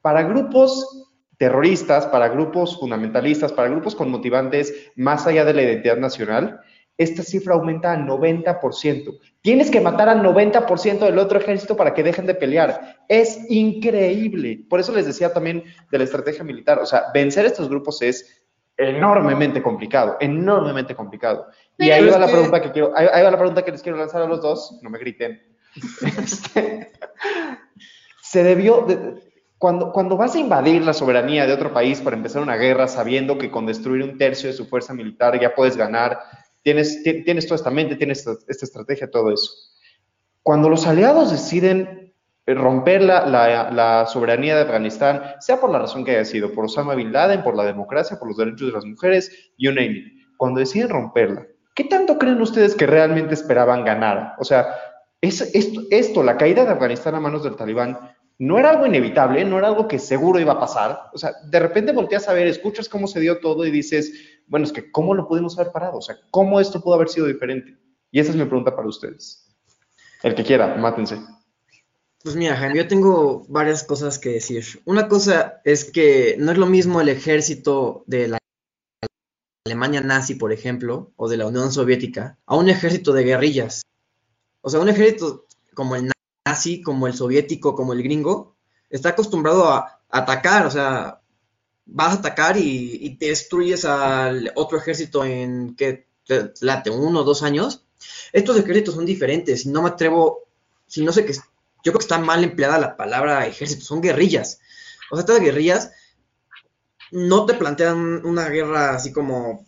[0.00, 5.96] Para grupos terroristas, para grupos fundamentalistas, para grupos con motivantes más allá de la identidad
[5.96, 6.60] nacional,
[7.00, 9.18] esta cifra aumenta al 90%.
[9.40, 12.98] Tienes que matar al 90% del otro ejército para que dejen de pelear.
[13.08, 14.66] Es increíble.
[14.68, 16.78] Por eso les decía también de la estrategia militar.
[16.78, 18.44] O sea, vencer estos grupos es
[18.76, 21.46] enormemente complicado, enormemente complicado.
[21.74, 22.32] Pero y ahí va la que...
[22.32, 24.78] pregunta que quiero, ahí, ahí, va la pregunta que les quiero lanzar a los dos.
[24.82, 25.40] No me griten.
[26.06, 26.90] Este,
[28.20, 29.22] se debió, de,
[29.56, 33.38] cuando, cuando vas a invadir la soberanía de otro país para empezar una guerra sabiendo
[33.38, 36.18] que con destruir un tercio de su fuerza militar ya puedes ganar,
[36.62, 39.50] tienes, tienes toda esta mente, tienes esta, esta, estrategia, todo eso.
[40.42, 42.14] Cuando los aliados deciden
[42.46, 46.64] romper la, la, la, soberanía de Afganistán, sea por la razón que haya sido, por
[46.64, 50.06] Osama Bin Laden, por la democracia, por los derechos de las mujeres, you name it,
[50.36, 54.34] cuando deciden romperla, ¿qué tanto creen ustedes que realmente esperaban ganar?
[54.38, 54.74] O sea,
[55.20, 57.98] Es, esto, esto, la caída de Afganistán a manos del talibán,
[58.38, 60.98] no era algo inevitable, no era algo que seguro iba a pasar.
[61.12, 64.66] O sea, de repente volteas a ver, escuchas cómo se dio todo y dices, bueno,
[64.66, 65.98] es que ¿cómo lo pudimos haber parado?
[65.98, 67.78] O sea, ¿cómo esto pudo haber sido diferente?
[68.10, 69.48] Y esa es mi pregunta para ustedes.
[70.24, 71.20] El que quiera, mátense.
[72.22, 74.82] Pues mira, Jaime, yo tengo varias cosas que decir.
[74.84, 78.38] Una cosa es que no es lo mismo el ejército de la
[79.64, 83.82] Alemania nazi, por ejemplo, o de la Unión Soviética, a un ejército de guerrillas.
[84.62, 86.10] O sea, un ejército como el
[86.44, 88.56] nazi, como el soviético, como el gringo,
[88.90, 91.19] está acostumbrado a atacar, o sea,
[91.92, 96.06] vas a atacar y, te destruyes al otro ejército en que
[96.60, 97.84] late uno o dos años.
[98.32, 100.48] Estos ejércitos son diferentes, no me atrevo,
[100.86, 104.60] si no sé qué, yo creo que está mal empleada la palabra ejército, son guerrillas.
[105.10, 105.90] O sea, estas guerrillas
[107.10, 109.66] no te plantean una guerra así como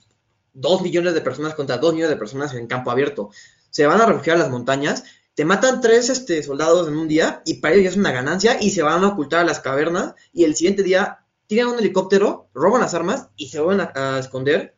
[0.54, 3.30] dos millones de personas contra dos millones de personas en campo abierto.
[3.70, 5.04] Se van a refugiar a las montañas,
[5.34, 8.58] te matan tres este, soldados en un día y para ellos ya es una ganancia
[8.60, 11.21] y se van a ocultar a las cavernas y el siguiente día
[11.52, 14.74] tiran un helicóptero, roban las armas y se van a, esconder.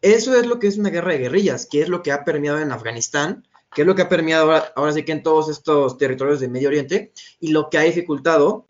[0.00, 2.58] Eso es lo que es una guerra de guerrillas, que es lo que ha permeado
[2.58, 5.98] en Afganistán, que es lo que ha permeado ahora, ahora sí que en todos estos
[5.98, 8.66] territorios de Medio Oriente y lo que ha dificultado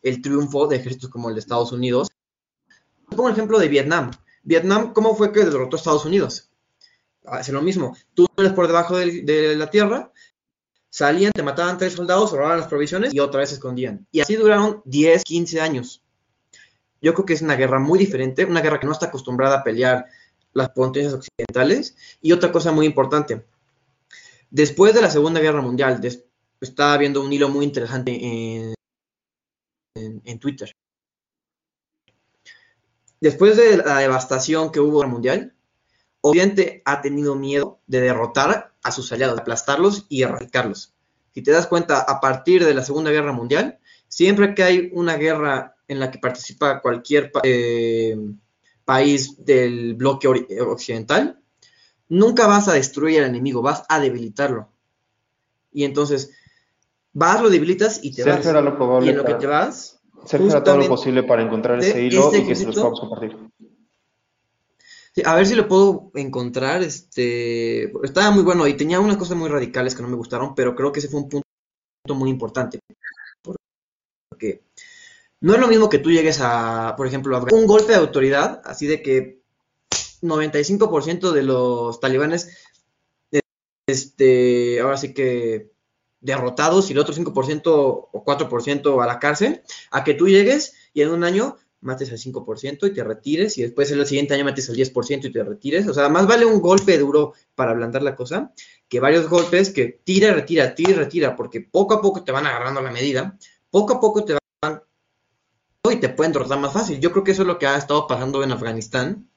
[0.00, 2.08] el triunfo de ejércitos como el de Estados Unidos.
[3.10, 4.10] Pongo el ejemplo de Vietnam.
[4.44, 6.50] Vietnam, ¿cómo fue que derrotó a Estados Unidos?
[7.26, 7.94] Hace lo mismo.
[8.14, 10.10] Tú eres por debajo de, la tierra,
[10.90, 14.06] salían, te mataban tres soldados, robaban las provisiones y otra vez escondían.
[14.10, 16.02] Y así duraron 10, 15 años.
[17.00, 19.64] Yo creo que es una guerra muy diferente, una guerra que no está acostumbrada a
[19.64, 20.06] pelear
[20.52, 21.96] las potencias occidentales.
[22.20, 23.44] Y otra cosa muy importante,
[24.50, 26.00] después de la Segunda Guerra Mundial,
[26.60, 28.74] estaba viendo un hilo muy interesante en,
[29.94, 30.72] en, Twitter.
[33.20, 35.54] Después de la devastación que hubo en el Mundial,
[36.20, 40.94] Occidente ha tenido miedo de derrotar a sus aliados, de aplastarlos y erradicarlos.
[41.34, 43.78] Si te das cuenta, a partir de la Segunda Guerra Mundial,
[44.08, 48.16] siempre que hay una guerra en la que participa cualquier eh,
[48.84, 50.28] país del bloque
[50.60, 51.40] occidental,
[52.08, 54.70] nunca vas a destruir al enemigo, vas a debilitarlo.
[55.72, 56.32] Y entonces,
[57.12, 58.44] vas, lo debilitas y te vas.
[58.44, 60.00] y en lo que te vas.
[60.24, 63.36] Sergio todo lo posible para encontrar ese hilo y que se los podamos compartir.
[65.24, 66.82] A ver si lo puedo encontrar.
[66.82, 70.74] Este, estaba muy bueno y tenía unas cosas muy radicales que no me gustaron, pero
[70.74, 71.44] creo que ese fue un punto
[72.14, 72.80] muy importante.
[74.28, 74.62] Porque
[75.40, 78.62] no es lo mismo que tú llegues a, por ejemplo, a un golpe de autoridad,
[78.64, 79.40] así de que
[80.22, 82.66] 95% de los talibanes,
[83.86, 85.70] este, ahora sí que
[86.20, 91.02] derrotados y el otro 5% o 4% a la cárcel, a que tú llegues y
[91.02, 94.68] en un año mates al 5% y te retires y después el siguiente año mates
[94.68, 95.86] al 10% y te retires.
[95.86, 98.52] O sea, más vale un golpe duro para ablandar la cosa
[98.88, 102.80] que varios golpes que tira, retira, tira retira, porque poco a poco te van agarrando
[102.80, 103.38] la medida,
[103.70, 104.82] poco a poco te van
[105.90, 107.00] y te pueden derrotar más fácil.
[107.00, 109.28] Yo creo que eso es lo que ha estado pasando en Afganistán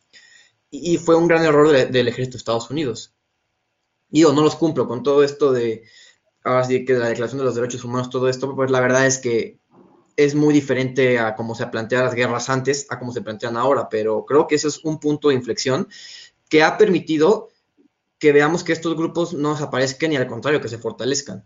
[0.69, 3.13] y, fue un gran error del ejército de Estados Unidos.
[4.09, 5.83] Y yo no los cumplo con todo esto de
[6.43, 9.19] ahora sí que la Declaración de los Derechos Humanos, todo esto, pues la verdad es
[9.19, 9.59] que
[10.15, 13.89] es muy diferente a cómo se plantean las guerras antes, a cómo se plantean ahora,
[13.89, 15.87] pero creo que ese es un punto de inflexión
[16.49, 17.49] que ha permitido
[18.19, 21.43] que veamos que estos grupos no desaparezcan y al contrario, que se fortalezcan.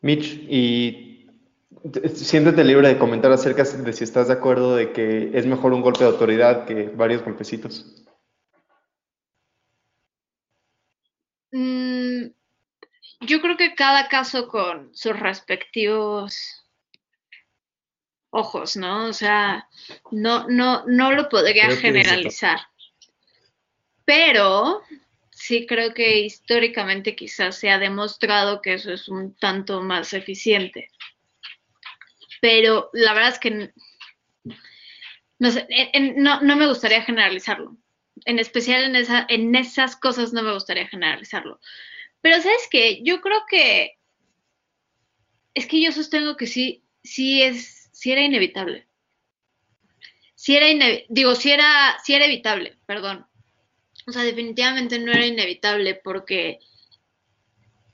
[0.00, 1.26] Mitch, y
[2.14, 5.82] siéntete libre de comentar acerca de si estás de acuerdo de que es mejor un
[5.82, 8.04] golpe de autoridad que varios golpecitos.
[13.20, 16.64] Yo creo que cada caso con sus respectivos
[18.30, 19.06] ojos, ¿no?
[19.06, 19.68] O sea,
[20.10, 22.60] no, no, no lo podría generalizar.
[24.04, 24.82] Pero
[25.30, 30.90] sí creo que históricamente quizás se ha demostrado que eso es un tanto más eficiente.
[32.40, 33.72] Pero la verdad es que
[35.38, 35.66] no, sé,
[36.16, 37.76] no, no me gustaría generalizarlo
[38.24, 41.60] en especial en, esa, en esas cosas no me gustaría generalizarlo.
[42.20, 43.98] Pero sabes qué, yo creo que
[45.54, 48.86] es que yo sostengo que sí, sí es, sí era inevitable.
[50.34, 50.66] Sí era
[51.08, 53.26] digo, sí era, sí era evitable, perdón.
[54.06, 56.60] O sea, definitivamente no era inevitable porque,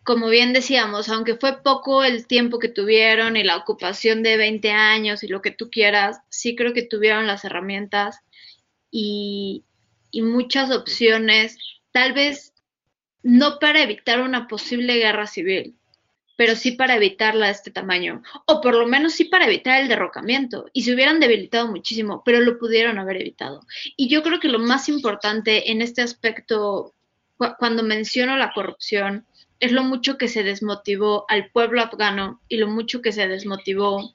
[0.05, 4.70] como bien decíamos, aunque fue poco el tiempo que tuvieron y la ocupación de 20
[4.70, 8.18] años y lo que tú quieras, sí creo que tuvieron las herramientas
[8.91, 9.64] y,
[10.11, 11.59] y muchas opciones,
[11.93, 12.53] tal vez
[13.25, 15.75] no para evitar una posible guerra civil,
[16.37, 19.89] pero sí para evitarla de este tamaño, o por lo menos sí para evitar el
[19.89, 23.62] derrocamiento, y se hubieran debilitado muchísimo, pero lo pudieron haber evitado.
[23.97, 26.95] Y yo creo que lo más importante en este aspecto
[27.59, 29.27] cuando menciono la corrupción,
[29.61, 34.14] es lo mucho que se desmotivó al pueblo afgano y lo mucho que se desmotivó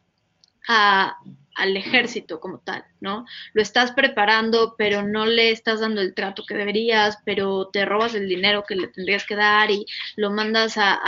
[1.59, 3.25] al ejército como tal, ¿no?
[3.53, 8.15] Lo estás preparando, pero no le estás dando el trato que deberías, pero te robas
[8.15, 9.85] el dinero que le tendrías que dar y
[10.15, 10.99] lo mandas a,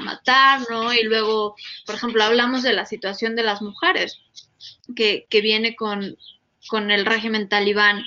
[0.00, 0.92] matar, ¿no?
[0.92, 1.54] Y luego,
[1.86, 4.20] por ejemplo, hablamos de la situación de las mujeres,
[4.96, 6.16] que, que viene con,
[6.68, 8.02] con el régimen talibán.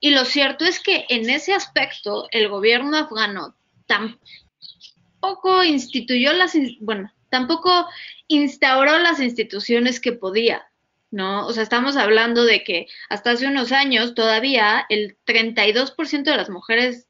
[0.00, 3.54] Y lo cierto es que en ese aspecto el gobierno afgano
[3.86, 7.88] tampoco instituyó las, bueno, tampoco
[8.28, 10.70] instauró las instituciones que podía,
[11.10, 11.48] ¿no?
[11.48, 16.48] O sea, estamos hablando de que hasta hace unos años todavía el 32% de las
[16.48, 17.08] mujeres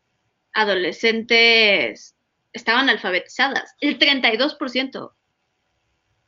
[0.55, 2.16] adolescentes
[2.55, 5.12] estaban alfabetizadas, el 32%,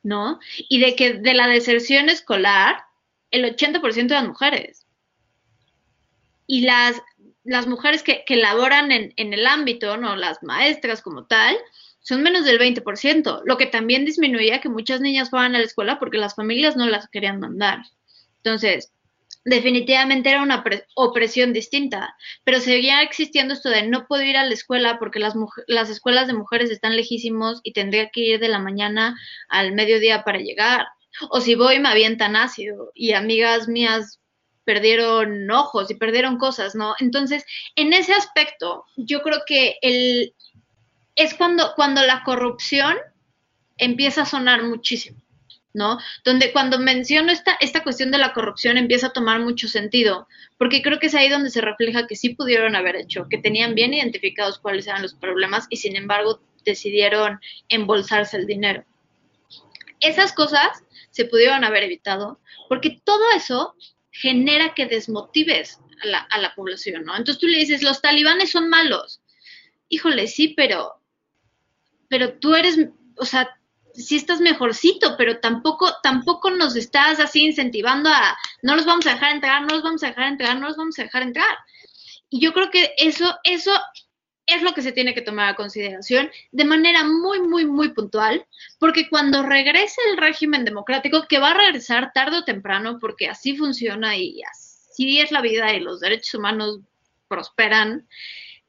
[0.02, 0.40] ¿no?
[0.68, 2.84] Y de que de la deserción escolar,
[3.30, 4.86] el 80% de las mujeres.
[6.46, 7.00] Y las,
[7.44, 10.16] las mujeres que, que laboran en, en el ámbito, ¿no?
[10.16, 11.56] Las maestras como tal,
[12.06, 15.98] son menos del 20%, lo que también disminuía que muchas niñas fueran a la escuela
[15.98, 17.80] porque las familias no las querían mandar.
[18.36, 18.92] Entonces,
[19.44, 20.62] definitivamente era una
[20.94, 25.34] opresión distinta, pero seguía existiendo esto de no puedo ir a la escuela porque las,
[25.66, 30.22] las escuelas de mujeres están lejísimos y tendría que ir de la mañana al mediodía
[30.22, 30.86] para llegar.
[31.30, 34.20] O si voy me avientan ácido y amigas mías
[34.62, 36.94] perdieron ojos y perdieron cosas, ¿no?
[37.00, 37.44] Entonces,
[37.74, 40.34] en ese aspecto, yo creo que el,
[41.16, 42.94] es cuando, cuando la corrupción
[43.78, 45.20] empieza a sonar muchísimo,
[45.72, 45.98] ¿no?
[46.24, 50.82] Donde cuando menciono esta, esta cuestión de la corrupción empieza a tomar mucho sentido, porque
[50.82, 53.94] creo que es ahí donde se refleja que sí pudieron haber hecho, que tenían bien
[53.94, 58.84] identificados cuáles eran los problemas y sin embargo decidieron embolsarse el dinero.
[60.00, 63.74] Esas cosas se pudieron haber evitado porque todo eso
[64.10, 67.16] genera que desmotives a la, a la población, ¿no?
[67.16, 69.22] Entonces tú le dices, los talibanes son malos.
[69.88, 71.00] Híjole, sí, pero
[72.08, 72.78] pero tú eres,
[73.16, 73.48] o sea,
[73.94, 79.14] sí estás mejorcito, pero tampoco, tampoco nos estás así incentivando a no los vamos a
[79.14, 81.58] dejar entrar, no los vamos a dejar entrar, no los vamos a dejar entrar.
[82.28, 83.72] Y yo creo que eso, eso
[84.46, 88.46] es lo que se tiene que tomar a consideración de manera muy, muy, muy puntual,
[88.78, 93.56] porque cuando regrese el régimen democrático, que va a regresar tarde o temprano, porque así
[93.56, 96.80] funciona y así es la vida y los derechos humanos
[97.28, 98.06] prosperan,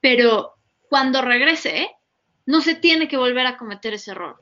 [0.02, 0.56] pero
[0.90, 1.90] cuando regrese,
[2.48, 4.38] no se tiene que volver a cometer ese error.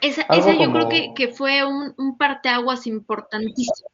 [0.00, 3.90] Esa, yo creo que, fue un, un, parteaguas importantísimo.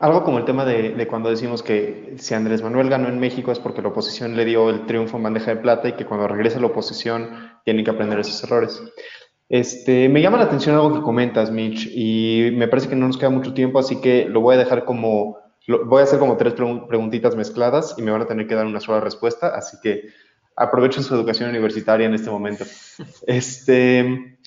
[0.00, 3.60] Algo como el tema de, cuando decimos que si Andrés Manuel ganó en México es
[3.60, 6.58] porque la oposición le dio el triunfo en bandeja de plata y que cuando regresa
[6.58, 8.82] la oposición tienen que aprender esos errores.
[9.48, 13.16] Este, me llama la atención algo que comentas, Mitch, y me parece que no nos
[13.16, 15.38] queda mucho tiempo, así que lo voy a dejar como,
[15.86, 18.80] voy a hacer como tres preguntitas mezcladas y me van a tener que dar una
[18.80, 20.08] sola respuesta, así que
[20.56, 22.64] aprovechen su educación universitaria en este momento.
[23.26, 24.38] Este,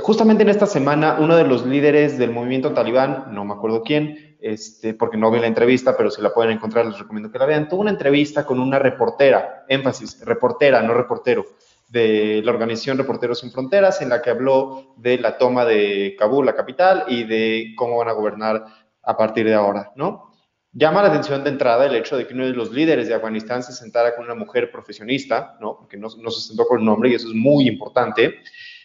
[0.00, 4.36] justamente en esta semana, uno de los líderes del movimiento talibán, no me acuerdo quién,
[4.40, 7.46] este, porque no vi la entrevista, pero si la pueden encontrar, les recomiendo que la
[7.46, 11.46] vean, tuvo una entrevista con una reportera, énfasis, reportera, no reportero,
[11.88, 16.46] de la organización Reporteros Sin Fronteras, en la que habló de la toma de Kabul,
[16.46, 18.64] la capital, y de cómo van a gobernar
[19.02, 20.25] a partir de ahora, ¿no?
[20.78, 23.62] Llama la atención de entrada el hecho de que uno de los líderes de Afganistán
[23.62, 25.78] se sentara con una mujer profesionista, ¿no?
[25.78, 28.34] Porque no, se sentó con el nombre y eso es muy importante.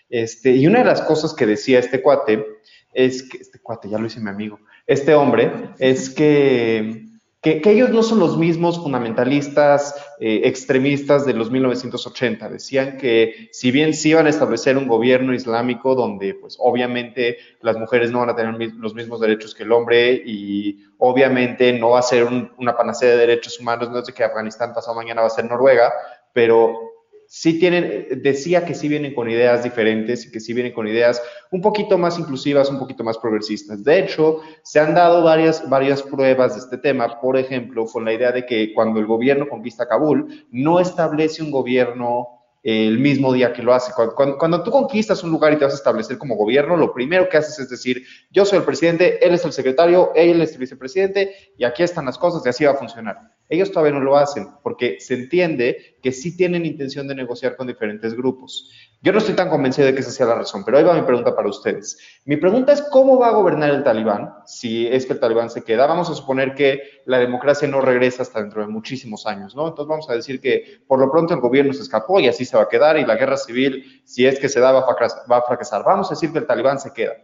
[0.10, 2.46] Este, y una de las cosas que decía este cuate
[2.94, 7.12] es que, este cuate, ya lo hice mi amigo, este hombre, es que
[7.42, 12.48] que, ellos no son los mismos fundamentalistas eh, extremistas de los 1980.
[12.48, 17.76] Decían que si bien sí iban a establecer un gobierno islámico donde pues obviamente las
[17.76, 22.00] mujeres no van a tener los mismos derechos que el hombre y obviamente no va
[22.00, 22.28] a ser
[22.60, 25.46] una panacea de derechos humanos, no es de que Afganistán pasado mañana va a ser
[25.46, 25.92] Noruega,
[26.34, 26.91] pero
[27.34, 31.24] sí tienen, decía que sí vienen con ideas diferentes y que sí vienen con ideas
[31.50, 33.86] un poquito más inclusivas, un poquito más progresistas.
[33.86, 38.12] De hecho, se han dado varias, varias pruebas de este tema, por ejemplo, con la
[38.12, 43.54] idea de que cuando el gobierno conquista Kabul, no establece un gobierno el mismo día
[43.54, 43.94] que lo hace.
[43.94, 47.38] Cuando, tú conquistas un lugar y te vas a establecer como gobierno, lo primero que
[47.38, 51.34] haces es decir, yo soy el presidente, él es el secretario, él es el vicepresidente
[51.58, 53.18] y aquí están las cosas y así va a funcionar.
[53.52, 57.68] Ellos todavía no lo hacen porque se entiende que sí tienen intención de negociar con
[57.68, 58.72] diferentes grupos.
[59.02, 61.02] Yo no estoy tan convencido de que esa sea la razón, pero ahí va mi
[61.02, 61.98] pregunta para ustedes.
[62.24, 65.66] Mi pregunta es cómo va a gobernar el talibán si es que el talibán se
[65.66, 65.86] queda.
[65.86, 69.68] Vamos a suponer que la democracia no regresa hasta dentro de muchísimos años, ¿no?
[69.68, 72.56] Entonces vamos a decir que por lo pronto el gobierno se escapó y así se
[72.56, 75.84] va a quedar y la guerra civil, si es que se da, va a fracasar.
[75.84, 77.16] Vamos a decir que el talibán se queda.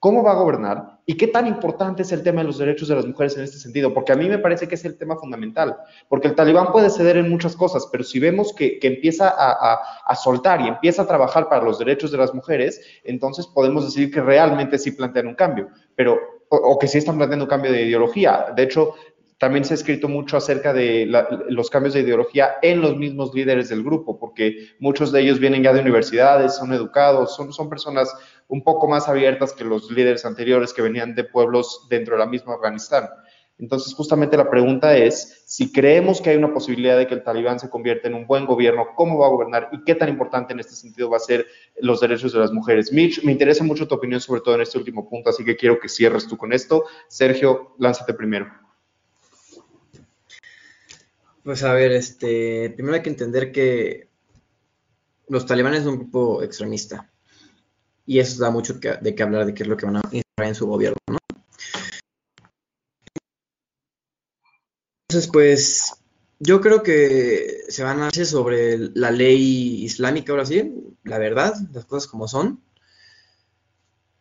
[0.00, 2.96] Cómo va a gobernar y qué tan importante es el tema de los derechos de
[2.96, 5.76] las mujeres en este sentido, porque a mí me parece que es el tema fundamental,
[6.08, 10.16] porque el talibán puede ceder en muchas cosas, pero si vemos que, empieza a, a,
[10.16, 14.22] soltar y empieza a trabajar para los derechos de las mujeres, entonces podemos decir que
[14.22, 16.18] realmente sí plantean un cambio, pero
[16.50, 18.46] o, que sí están planteando un cambio de ideología.
[18.54, 18.94] De hecho,
[19.40, 21.10] también se ha escrito mucho acerca de
[21.48, 25.62] los cambios de ideología en los mismos líderes del grupo, porque muchos de ellos vienen
[25.62, 28.14] ya de universidades, son educados, son, son personas
[28.48, 32.26] un poco más abiertas que los líderes anteriores que venían de pueblos dentro de la
[32.26, 33.08] misma Afganistán.
[33.56, 37.58] Entonces, justamente la pregunta es, si creemos que hay una posibilidad de que el talibán
[37.58, 40.60] se convierta en un buen gobierno, ¿cómo va a gobernar y qué tan importante en
[40.60, 41.46] este sentido va a ser
[41.80, 42.92] los derechos de las mujeres?
[42.92, 45.80] Mitch, me interesa mucho tu opinión sobre todo en este último punto, así que quiero
[45.80, 46.84] que cierres tú con esto.
[47.08, 48.69] Sergio, lánzate primero.
[51.50, 54.08] Pues a ver, este, primero hay que entender que
[55.26, 57.10] los talibanes son un grupo extremista.
[58.06, 60.48] Y eso da mucho de qué hablar de qué es lo que van a instalar
[60.48, 61.18] en su gobierno, ¿no?
[65.08, 65.92] Entonces, pues,
[66.38, 70.72] yo creo que se van a hacer sobre la ley islámica ahora sí,
[71.02, 72.62] la verdad, las cosas como son.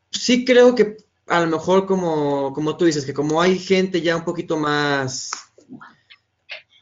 [0.10, 4.16] Sí creo que a lo mejor como, como tú dices, que como hay gente ya
[4.16, 5.30] un poquito más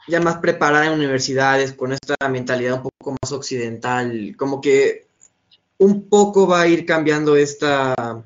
[0.08, 5.08] ya más preparada en universidades, con esta mentalidad un poco más occidental, como que
[5.78, 8.24] un poco va a ir cambiando esta,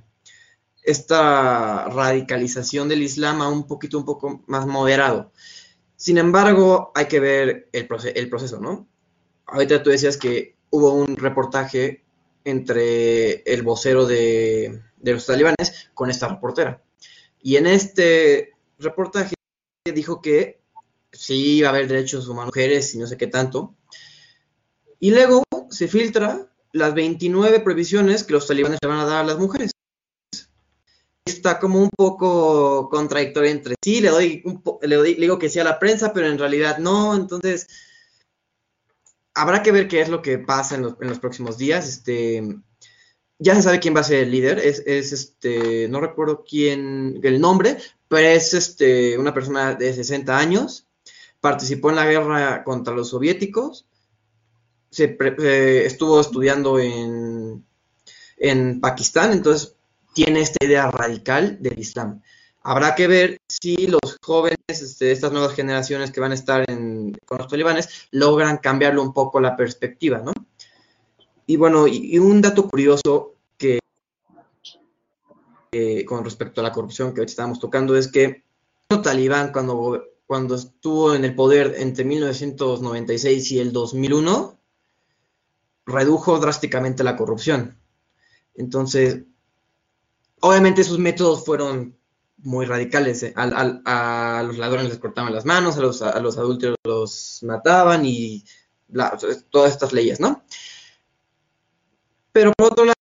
[0.84, 5.32] esta radicalización del Islam a un poquito, un poco más moderado.
[5.96, 8.88] Sin embargo, hay que ver el, el proceso, ¿no?
[9.46, 12.04] Ahorita tú decías que hubo un reportaje
[12.44, 16.82] entre el vocero de, de los talibanes con esta reportera.
[17.42, 19.36] Y en este reportaje
[19.94, 20.61] dijo que
[21.12, 23.76] sí va a haber derechos humanos mujeres y no sé qué tanto.
[25.00, 29.28] Y luego se filtra las 29 prohibiciones que los talibanes le van a dar a
[29.28, 29.72] las mujeres.
[31.26, 34.44] Está como un poco contradictorio entre sí, le doy,
[34.82, 37.68] le, digo que sí a la prensa, pero en realidad no, entonces
[39.34, 41.88] habrá que ver qué es lo que pasa en los, próximos días.
[41.88, 42.44] Este,
[43.40, 47.20] ya se sabe quién va a ser el líder, es, es, este, no recuerdo quién,
[47.24, 50.88] el nombre, pero es este, una persona de 60 años,
[51.42, 53.86] participó en la guerra contra los soviéticos,
[54.92, 57.66] se eh, estuvo estudiando en,
[58.38, 59.76] en Pakistán, entonces
[60.14, 62.22] tiene esta idea radical del Islam.
[62.64, 67.38] Habrá que ver si los jóvenes, este, estas nuevas generaciones que van a estar con
[67.38, 70.32] los talibanes, logran cambiarle un poco la perspectiva, ¿no?
[71.48, 73.80] Y bueno, y, un dato curioso que
[76.06, 78.44] con respecto a la corrupción que hoy estábamos tocando es que
[78.90, 84.58] los talibán cuando cuando estuvo en el poder entre 1996 y el 2001,
[85.86, 87.78] redujo drásticamente la corrupción.
[88.56, 89.24] Entonces,
[90.40, 91.98] obviamente sus métodos fueron
[92.38, 93.24] muy radicales.
[93.24, 93.34] ¿eh?
[93.36, 98.46] A, los ladrones les cortaban las manos, a los, adultos los mataban y
[99.50, 100.46] todas estas leyes, ¿no?
[102.32, 102.96] Pero por otro lado,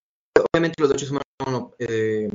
[0.53, 2.29] obviamente los derechos humanos fueron eh,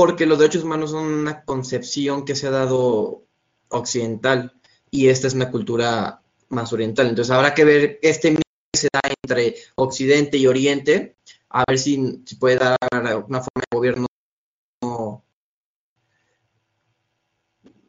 [0.00, 3.26] porque los derechos humanos son una concepción que se ha dado
[3.68, 4.58] occidental
[4.90, 7.08] y esta es una cultura más oriental.
[7.08, 11.16] Entonces habrá que ver este que se da entre Occidente y Oriente,
[11.50, 11.98] a ver si,
[12.38, 12.78] puede dar
[13.28, 14.06] una forma de gobierno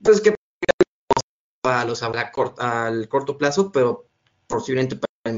[0.04, 0.36] pues que
[1.64, 4.10] a los al corto plazo, pero
[4.48, 5.38] posiblemente para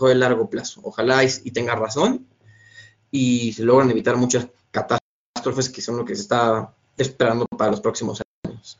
[0.00, 0.80] medio, largo plazo.
[0.82, 2.26] Ojalá y tenga razón
[3.12, 4.99] y se logran evitar muchas catástrofes
[5.42, 8.78] que son lo que se está esperando para los próximos años.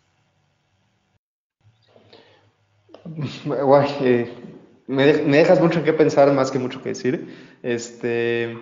[4.01, 4.33] Eh,
[4.87, 7.59] me, dejas mucho que pensar más que mucho que decir.
[7.63, 8.57] Este,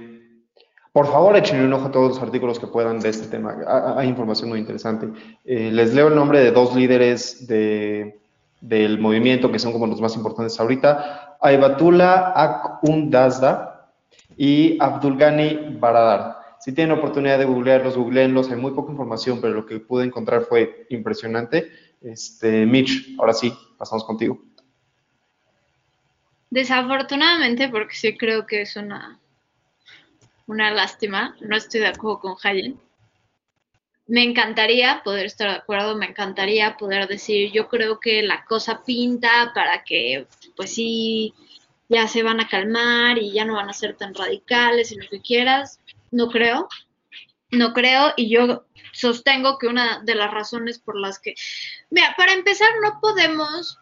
[0.92, 3.57] por favor, echen un ojo a todos los artículos que puedan de este tema.
[3.96, 5.09] Hay, información muy interesante.
[5.44, 8.18] Eh, les leo el nombre de dos líderes de,
[8.61, 11.36] del movimiento que son como los más importantes ahorita.
[11.40, 13.90] Aybatullah Akundazda
[14.36, 16.38] y Abdulgani Baradar.
[16.68, 18.50] Si tienen oportunidad de googlearlos, googleenlos.
[18.50, 21.72] Hay muy poca información, pero lo que pude encontrar fue impresionante.
[22.02, 24.38] Este, Mitch, ahora sí, pasamos contigo.
[26.50, 29.18] Desafortunadamente, porque sí creo que es una,
[30.46, 32.78] una lástima, no estoy de acuerdo con Hayen.
[34.06, 38.84] Me encantaría poder estar de acuerdo, me encantaría poder decir, yo creo que la cosa
[38.84, 41.32] pinta para que, pues sí,
[41.88, 45.08] ya se van a calmar y ya no van a ser tan radicales y lo
[45.08, 45.78] que quieras.
[46.11, 46.68] No creo,
[47.50, 51.34] no creo y yo sostengo que una de las razones por las que,
[51.90, 53.78] mira, para empezar no podemos,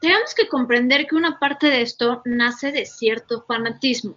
[0.00, 4.16] tenemos que comprender que una parte de esto nace de cierto fanatismo.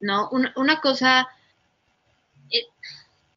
[0.00, 0.30] ¿no?
[0.30, 1.28] Una, cosa,
[2.50, 2.66] eh,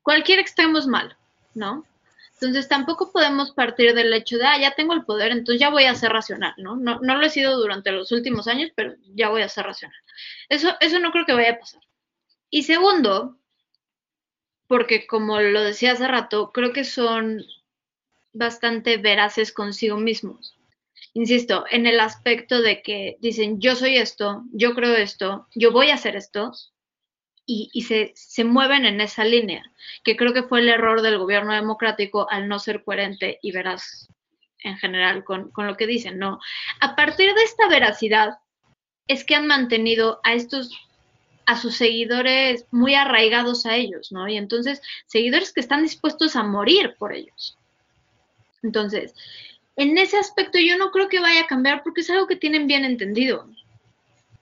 [0.01, 1.13] cualquier extremo es malo,
[1.53, 1.85] ¿no?
[2.33, 5.85] Entonces tampoco podemos partir del hecho de, ah, ya tengo el poder, entonces ya voy
[5.85, 6.75] a ser racional, ¿no?
[6.75, 9.97] No, no lo he sido durante los últimos años, pero ya voy a ser racional.
[10.49, 11.81] Eso, eso no creo que vaya a pasar.
[12.53, 13.35] Y segundo,
[14.67, 17.43] porque como lo decía hace rato, creo que son
[18.31, 20.55] bastante veraces consigo mismos.
[21.15, 25.89] Insisto, en el aspecto de que dicen, yo soy esto, yo creo esto, yo voy
[25.89, 26.51] a hacer esto,
[27.47, 29.63] y, se, se, mueven en esa línea,
[30.03, 34.09] que creo que fue el error del gobierno democrático al no ser coherente y veraz
[34.59, 36.39] en general con, con lo que dicen, ¿no?
[36.81, 38.37] A partir de esta veracidad
[39.07, 40.69] es que han mantenido a estos
[41.45, 44.27] a sus seguidores muy arraigados a ellos, ¿no?
[44.27, 47.57] Y entonces, seguidores que están dispuestos a morir por ellos.
[48.61, 49.13] Entonces,
[49.75, 52.67] en ese aspecto yo no creo que vaya a cambiar porque es algo que tienen
[52.67, 53.47] bien entendido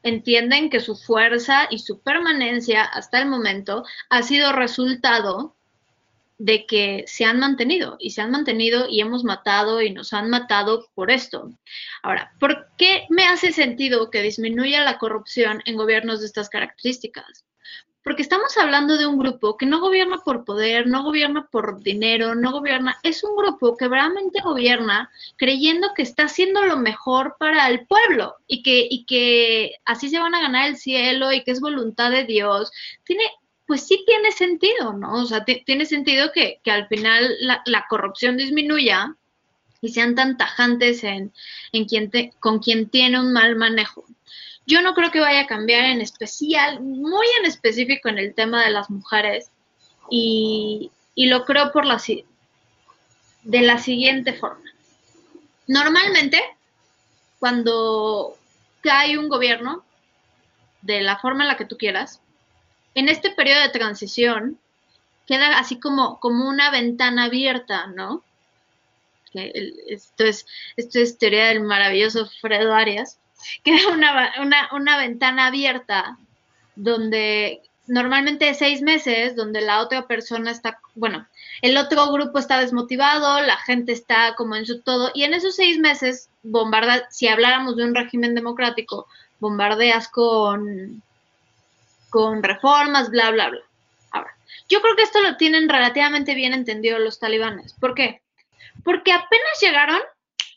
[0.04, 5.56] entienden que su fuerza y su permanencia hasta el momento ha sido resultado
[6.44, 10.30] de que se han mantenido y se han mantenido y hemos matado y nos han
[10.32, 11.52] matado por esto.
[12.02, 17.46] Ahora, ¿por qué me hace sentido que disminuya la corrupción en gobiernos de estas características?
[18.04, 22.34] porque estamos hablando de un grupo que no gobierna por poder, no gobierna por dinero,
[22.34, 27.68] no gobierna, es un grupo que realmente gobierna creyendo que está haciendo lo mejor para
[27.68, 31.52] el pueblo y que, y que así se van a ganar el cielo y que
[31.52, 32.72] es voluntad de Dios.
[33.04, 33.24] Tiene,
[33.72, 35.14] pues sí tiene sentido, ¿no?
[35.14, 39.16] O sea, tiene sentido que, que al final la, corrupción disminuya
[39.80, 41.32] y sean tan tajantes en,
[41.72, 41.88] en
[42.42, 44.04] con quien tiene un mal manejo.
[44.68, 48.62] Yo no creo que vaya a cambiar en especial, muy en específico en el tema
[48.62, 49.52] de las mujeres
[50.10, 51.98] y, lo creo por la,
[53.44, 54.70] de la siguiente forma.
[55.66, 56.42] Normalmente,
[57.40, 58.36] cuando
[58.82, 59.86] cae un gobierno,
[60.82, 62.21] de la forma en la que tú quieras,
[62.96, 64.60] en este periodo de transición
[65.28, 68.24] queda así como, como una ventana abierta, ¿no?
[69.34, 73.18] Esto es, esto es teoría del maravilloso Fredo Arias,
[73.64, 76.18] queda una, una, una ventana abierta
[76.76, 81.28] donde normalmente seis meses, donde la otra persona está, bueno,
[81.62, 85.56] el otro grupo está desmotivado, la gente está como en su todo, y en esos
[85.56, 89.08] seis meses bombarda, si habláramos de un régimen democrático,
[89.40, 91.04] bombardeas con,
[92.12, 93.62] con reformas, bla, bla, bla.
[94.12, 94.36] Ahora,
[94.70, 97.74] yo creo que esto lo tienen relativamente bien entendido los talibanes.
[97.74, 98.22] ¿Por qué?
[98.84, 100.00] Porque apenas llegaron,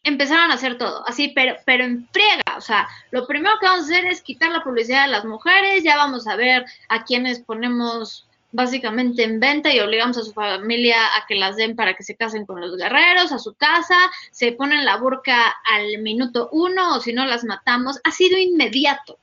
[0.02, 3.82] empezaron a hacer todo, así, pero, pero en friega, o sea, lo primero que vamos
[3.82, 7.40] a hacer es quitar la publicidad de las mujeres, ya vamos a ver a quienes
[7.40, 12.05] ponemos básicamente en venta y obligamos a su familia a que las den para que
[12.05, 13.96] se casen con los guerreros, a su casa,
[14.30, 19.18] se ponen la burca al minuto uno o si no las matamos, ha sido inmediato.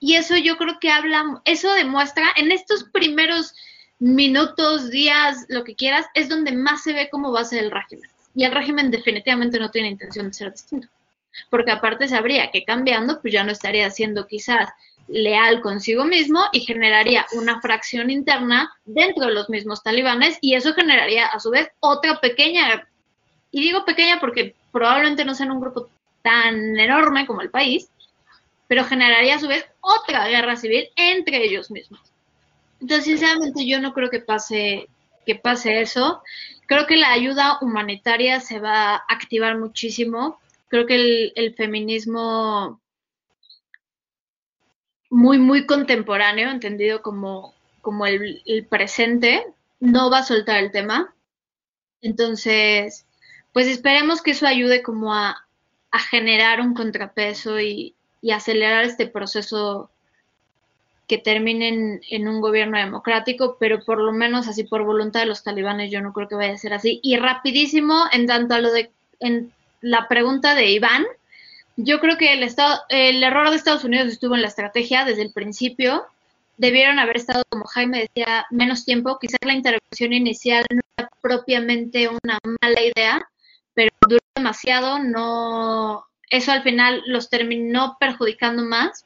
[0.00, 3.54] Y eso yo creo que habla, eso demuestra en estos primeros
[3.98, 7.70] minutos, días, lo que quieras, es donde más se ve cómo va a ser el
[7.70, 8.08] régimen.
[8.34, 10.88] Y el régimen definitivamente no tiene intención de ser distinto.
[11.50, 14.70] Porque aparte sabría que cambiando, pues ya no estaría siendo quizás
[15.06, 20.72] leal consigo mismo y generaría una fracción interna dentro de los mismos talibanes y eso
[20.72, 22.88] generaría a su vez otra pequeña,
[23.50, 25.88] y digo pequeña porque probablemente no sean un grupo
[26.22, 27.90] tan enorme como el país,
[28.70, 32.00] pero generaría a su vez otra guerra civil entre ellos mismos.
[32.80, 34.88] Entonces, sinceramente, yo no creo que pase,
[35.26, 36.22] que pase eso.
[36.66, 40.38] Creo que la ayuda humanitaria se va a activar muchísimo.
[40.68, 42.80] Creo que el, feminismo
[45.10, 49.46] muy, muy contemporáneo, entendido como, como el, presente,
[49.80, 51.12] no va a soltar el tema.
[52.02, 53.04] Entonces,
[53.52, 55.44] pues esperemos que eso ayude como a,
[56.08, 59.90] generar un contrapeso y, y, acelerar este proceso
[61.06, 65.42] que terminen en un gobierno democrático, pero por lo menos así por voluntad de los
[65.42, 67.00] talibanes yo no creo que vaya a ser así.
[67.02, 71.04] Y rapidísimo, en tanto a lo de en la pregunta de Iván,
[71.76, 75.22] yo creo que el, estado, el error de Estados Unidos estuvo en la estrategia desde
[75.22, 76.04] el principio.
[76.58, 79.18] Debieron haber estado, como Jaime decía, menos tiempo.
[79.18, 83.26] Quizás la intervención inicial no era propiamente una mala idea,
[83.74, 84.98] pero duró demasiado.
[84.98, 89.04] No, eso al final los terminó perjudicando más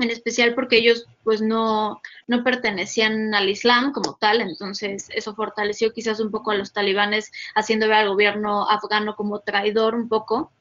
[0.00, 5.92] en especial porque ellos pues no, no pertenecían al Islam como tal, entonces eso fortaleció
[5.92, 10.52] quizás un poco a los talibanes haciendo ver al gobierno afgano como traidor un poco.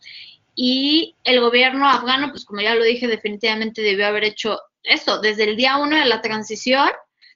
[0.55, 5.45] Y el gobierno afgano, pues como ya lo dije, definitivamente debió haber hecho eso, desde
[5.45, 6.89] el día uno de la transición,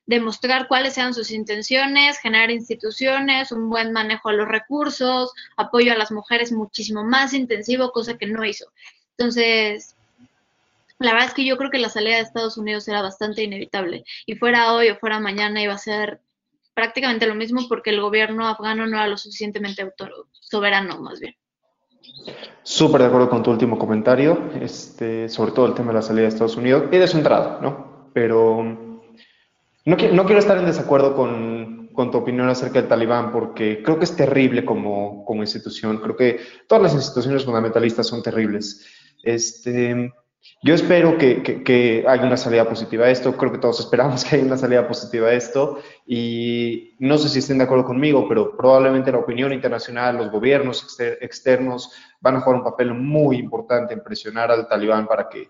[0.06, 5.98] demostrar cuáles eran sus intenciones, generar instituciones, un buen manejo de los recursos, apoyo a
[5.98, 8.66] las mujeres muchísimo más intensivo, cosa que no hizo.
[9.18, 9.96] Entonces,
[11.00, 14.04] la verdad es que yo creo que la salida de Estados Unidos era bastante inevitable.
[14.26, 16.20] Y fuera hoy o fuera mañana iba a ser
[16.74, 19.90] prácticamente lo mismo porque el gobierno afgano no era lo suficientemente
[20.32, 21.36] soberano, más bien.
[22.64, 26.24] Súper de acuerdo con tu último comentario, este, sobre todo el tema de la salida
[26.24, 28.10] de Estados Unidos y de su entrada, ¿no?
[28.14, 28.93] Pero
[29.86, 34.16] no, quiero estar en desacuerdo con, tu opinión acerca del talibán porque creo que es
[34.16, 35.98] terrible como, institución.
[35.98, 38.86] Creo que todas las instituciones fundamentalistas son terribles.
[39.22, 40.12] Este,
[40.62, 44.46] yo espero que, haya una salida positiva a esto, creo que todos esperamos que haya
[44.46, 49.12] una salida positiva a esto y no sé si estén de acuerdo conmigo, pero probablemente
[49.12, 54.50] la opinión internacional, los gobiernos externos van a jugar un papel muy importante en presionar
[54.50, 55.50] al talibán para que,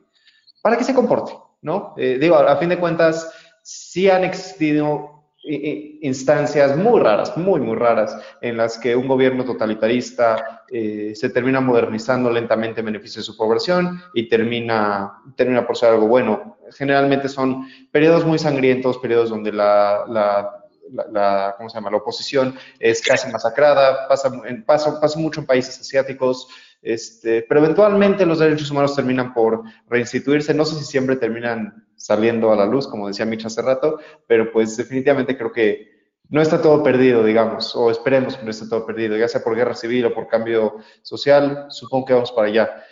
[0.62, 1.94] para que se comporte, ¿no?
[1.98, 3.32] Eh, digo, a fin de cuentas,
[3.64, 5.14] sí han existido
[5.46, 11.60] instancias muy raras, muy, muy raras, en las que un gobierno totalitarista eh, se termina
[11.60, 16.58] modernizando lentamente en beneficio de su población y termina, termina por ser algo bueno.
[16.72, 21.92] Generalmente son periodos muy sangrientos, periodos donde la, la, ¿cómo se llama?
[21.92, 24.32] la oposición es casi masacrada, pasa,
[24.66, 26.48] pasa mucho en países asiáticos,
[26.84, 30.54] este, pero eventualmente los derechos humanos terminan por reinstituirse.
[30.54, 34.52] No sé si siempre terminan saliendo a la luz, como decía Mitch hace rato, pero
[34.52, 35.94] pues definitivamente creo que
[36.30, 39.56] no está todo perdido, digamos, o esperemos que no esté todo perdido, ya sea por
[39.56, 42.84] guerra civil o por cambio social, supongo que vamos para allá.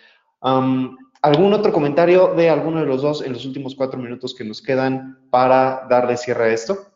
[1.24, 4.62] ¿Algún otro comentario de alguno de los dos en los últimos cuatro minutos que nos
[4.62, 6.88] quedan para darle cierre a esto?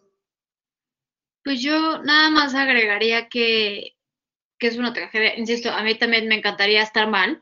[1.43, 3.94] Pues yo nada más agregaría que
[4.57, 5.37] que es una tragedia.
[5.37, 7.41] Insisto, a mí también me encantaría estar mal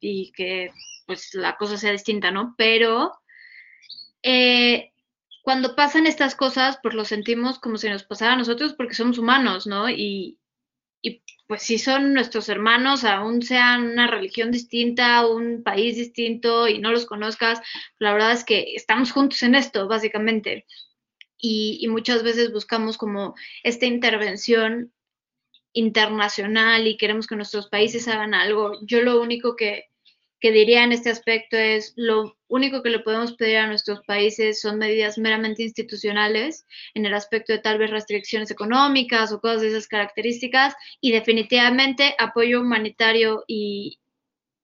[0.00, 0.70] y que
[1.06, 2.54] pues la cosa sea distinta, ¿no?
[2.58, 3.12] Pero
[4.22, 4.92] eh,
[5.42, 9.18] cuando pasan estas cosas, pues lo sentimos como si nos pasara a nosotros porque somos
[9.18, 9.88] humanos, ¿no?
[9.88, 10.38] Y,
[11.00, 16.78] y pues si son nuestros hermanos, aún sean una religión distinta, un país distinto y
[16.78, 17.60] no los conozcas,
[17.98, 20.66] la verdad es que estamos juntos en esto, básicamente.
[21.38, 24.92] Y, y muchas veces buscamos como esta intervención
[25.76, 29.84] internacional y queremos que nuestros países hagan algo, yo lo único que,
[30.40, 34.78] diría en este aspecto es lo único que le podemos pedir a nuestros países son
[34.78, 36.64] medidas meramente institucionales
[36.94, 42.14] en el aspecto de tal vez restricciones económicas o cosas de esas características y definitivamente
[42.20, 43.98] apoyo humanitario y,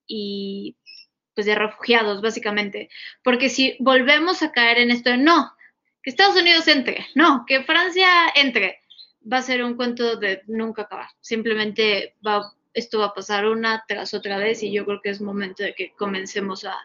[0.07, 0.77] y
[1.35, 2.89] pues de refugiados básicamente.
[3.25, 5.53] Porque si volvemos a caer en esto de no
[6.01, 8.82] que Estados Unidos entre no que Francia entre
[9.31, 11.09] va a ser un cuento de nunca acabar.
[11.21, 15.21] Simplemente va, esto va a pasar una tras otra vez y yo creo que es
[15.21, 16.77] momento de que comencemos a,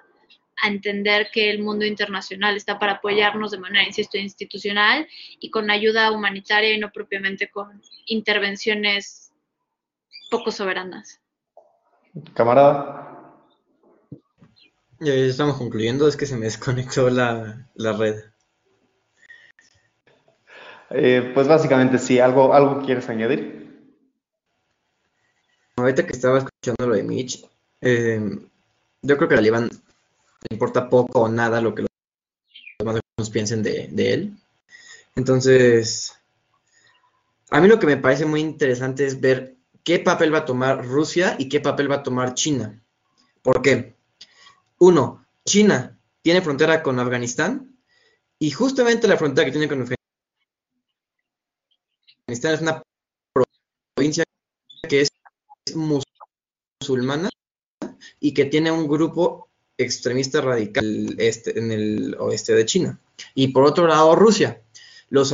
[0.61, 5.07] a entender que el mundo internacional está para apoyarnos de manera, insisto, institucional
[5.39, 9.31] y con ayuda humanitaria y no propiamente con intervenciones
[10.29, 11.21] poco soberanas.
[12.33, 13.03] Camarada.
[14.99, 18.15] Ya estamos concluyendo, es que se me desconectó la, la red.
[20.89, 23.67] Eh, pues básicamente sí, ¿algo, ¿algo quieres añadir?
[25.75, 27.45] Ahorita que estaba escuchando lo de Mitch,
[27.81, 28.19] eh,
[29.01, 31.89] yo creo que a Talibán le importa poco o nada lo que los
[32.79, 34.37] demás piensen de, de él.
[35.15, 36.17] Entonces,
[37.49, 40.85] a mí lo que me parece muy interesante es ver qué papel va a tomar
[40.85, 42.81] Rusia y qué papel va a tomar China.
[43.41, 43.95] ¿Por qué?
[44.79, 47.77] Uno, China tiene frontera con Afganistán
[48.39, 49.81] y justamente la frontera que tiene con
[52.27, 52.83] Afganistán es una
[53.95, 54.25] provincia
[54.89, 55.09] que es
[55.73, 57.29] musulmana
[58.19, 59.47] y que tiene un grupo
[59.77, 62.99] extremista radical este, en el oeste de China.
[63.33, 64.61] Y por otro lado, Rusia.
[65.07, 65.33] Los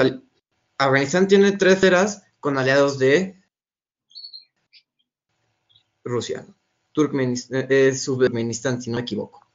[0.78, 3.42] Afganistán tiene tres eras con aliados de
[6.04, 6.46] Rusia.
[6.92, 9.48] Turkmenistán, es Turkmenistán, si no me equivoco.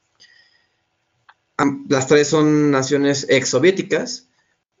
[1.87, 4.27] Las tres son naciones exsoviéticas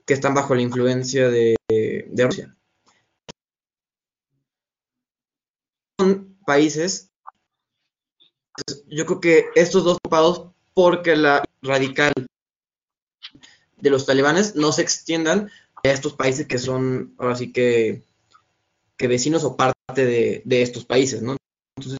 [0.05, 1.58] que están bajo la influencia de,
[2.25, 2.55] Rusia.
[5.99, 7.11] Son países,
[8.55, 12.13] pues, yo creo que estos dos ocupados porque la radical
[13.77, 15.49] de los talibanes no se extiendan
[15.83, 18.03] a estos países que son ahora sí que,
[18.97, 21.37] que vecinos o parte de, de, estos países, ¿no?
[21.77, 21.99] Entonces,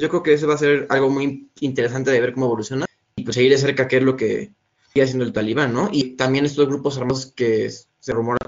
[0.00, 3.24] yo creo que eso va a ser algo muy interesante de ver cómo evoluciona y
[3.24, 4.52] pues seguir de cerca qué es lo que,
[4.92, 5.88] sigue siendo el talibán, ¿no?
[5.90, 8.38] Y también estos grupos armados que se rumora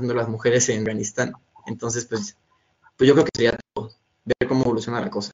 [0.00, 1.32] están las mujeres en Afganistán.
[1.66, 2.36] Entonces, pues,
[2.96, 3.90] pues yo creo que sería todo,
[4.24, 5.32] ver cómo evoluciona la cosa.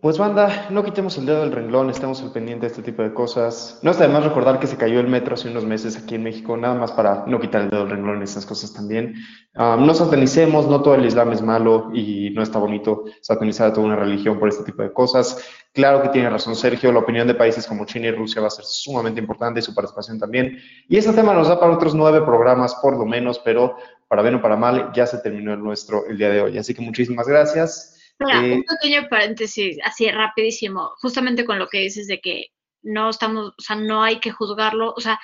[0.00, 3.12] Pues banda, no quitemos el dedo del renglón, estemos al pendiente de este tipo de
[3.12, 3.78] cosas.
[3.82, 6.22] No está de más recordar que se cayó el metro hace unos meses aquí en
[6.22, 9.14] México, nada más para no quitar el dedo del renglón en estas cosas también.
[9.54, 13.88] No satanicemos, no todo el Islam es malo y no está bonito satanizar a toda
[13.88, 15.44] una religión por este tipo de cosas.
[15.74, 18.50] Claro que tiene razón Sergio, la opinión de países como China y Rusia va a
[18.50, 20.56] ser sumamente importante y su participación también.
[20.88, 23.76] Y este tema nos da para otros nueve programas por lo menos, pero
[24.08, 26.56] para bien o para mal ya se terminó el nuestro el día de hoy.
[26.56, 27.98] Así que muchísimas gracias.
[28.20, 32.48] Eh, un pequeño paréntesis, así rapidísimo, justamente con lo que dices de que
[32.82, 35.18] no estamos, o sea, no hay que juzgarlo, o sea,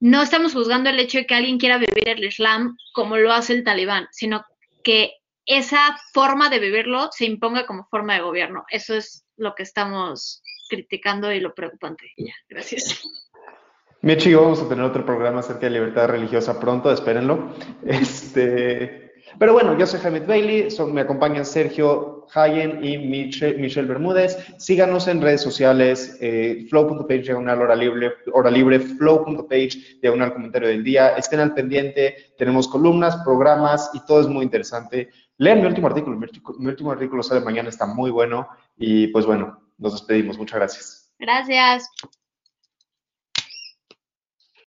[0.00, 3.52] no estamos juzgando el hecho de que alguien quiera vivir el Islam como lo hace
[3.52, 4.44] el talibán, sino
[4.82, 5.12] que
[5.46, 8.64] esa forma de vivirlo se imponga como forma de gobierno.
[8.70, 12.12] Eso es lo que estamos criticando y lo preocupante.
[12.16, 13.02] Ya, gracias.
[14.02, 17.54] Mechi vamos a tener otro programa acerca de libertad religiosa pronto, espérenlo.
[17.84, 24.36] Este, pero bueno, yo soy Jaime Bailey, son, me acompañan Sergio Hayen y Michelle, Bermúdez.
[24.58, 30.84] Síganos en redes sociales, eh, flow.page diagonal hora libre, hora libre, flow.page diagonal comentario del
[30.84, 31.16] día.
[31.16, 35.10] Estén al pendiente, tenemos columnas, programas y todo es muy interesante.
[35.38, 36.18] Lean mi último artículo-
[36.58, 38.48] mi último artículo sale mañana, está muy bueno.
[38.76, 40.36] Y pues bueno, nos despedimos.
[40.38, 41.12] Muchas gracias.
[41.18, 41.90] Gracias.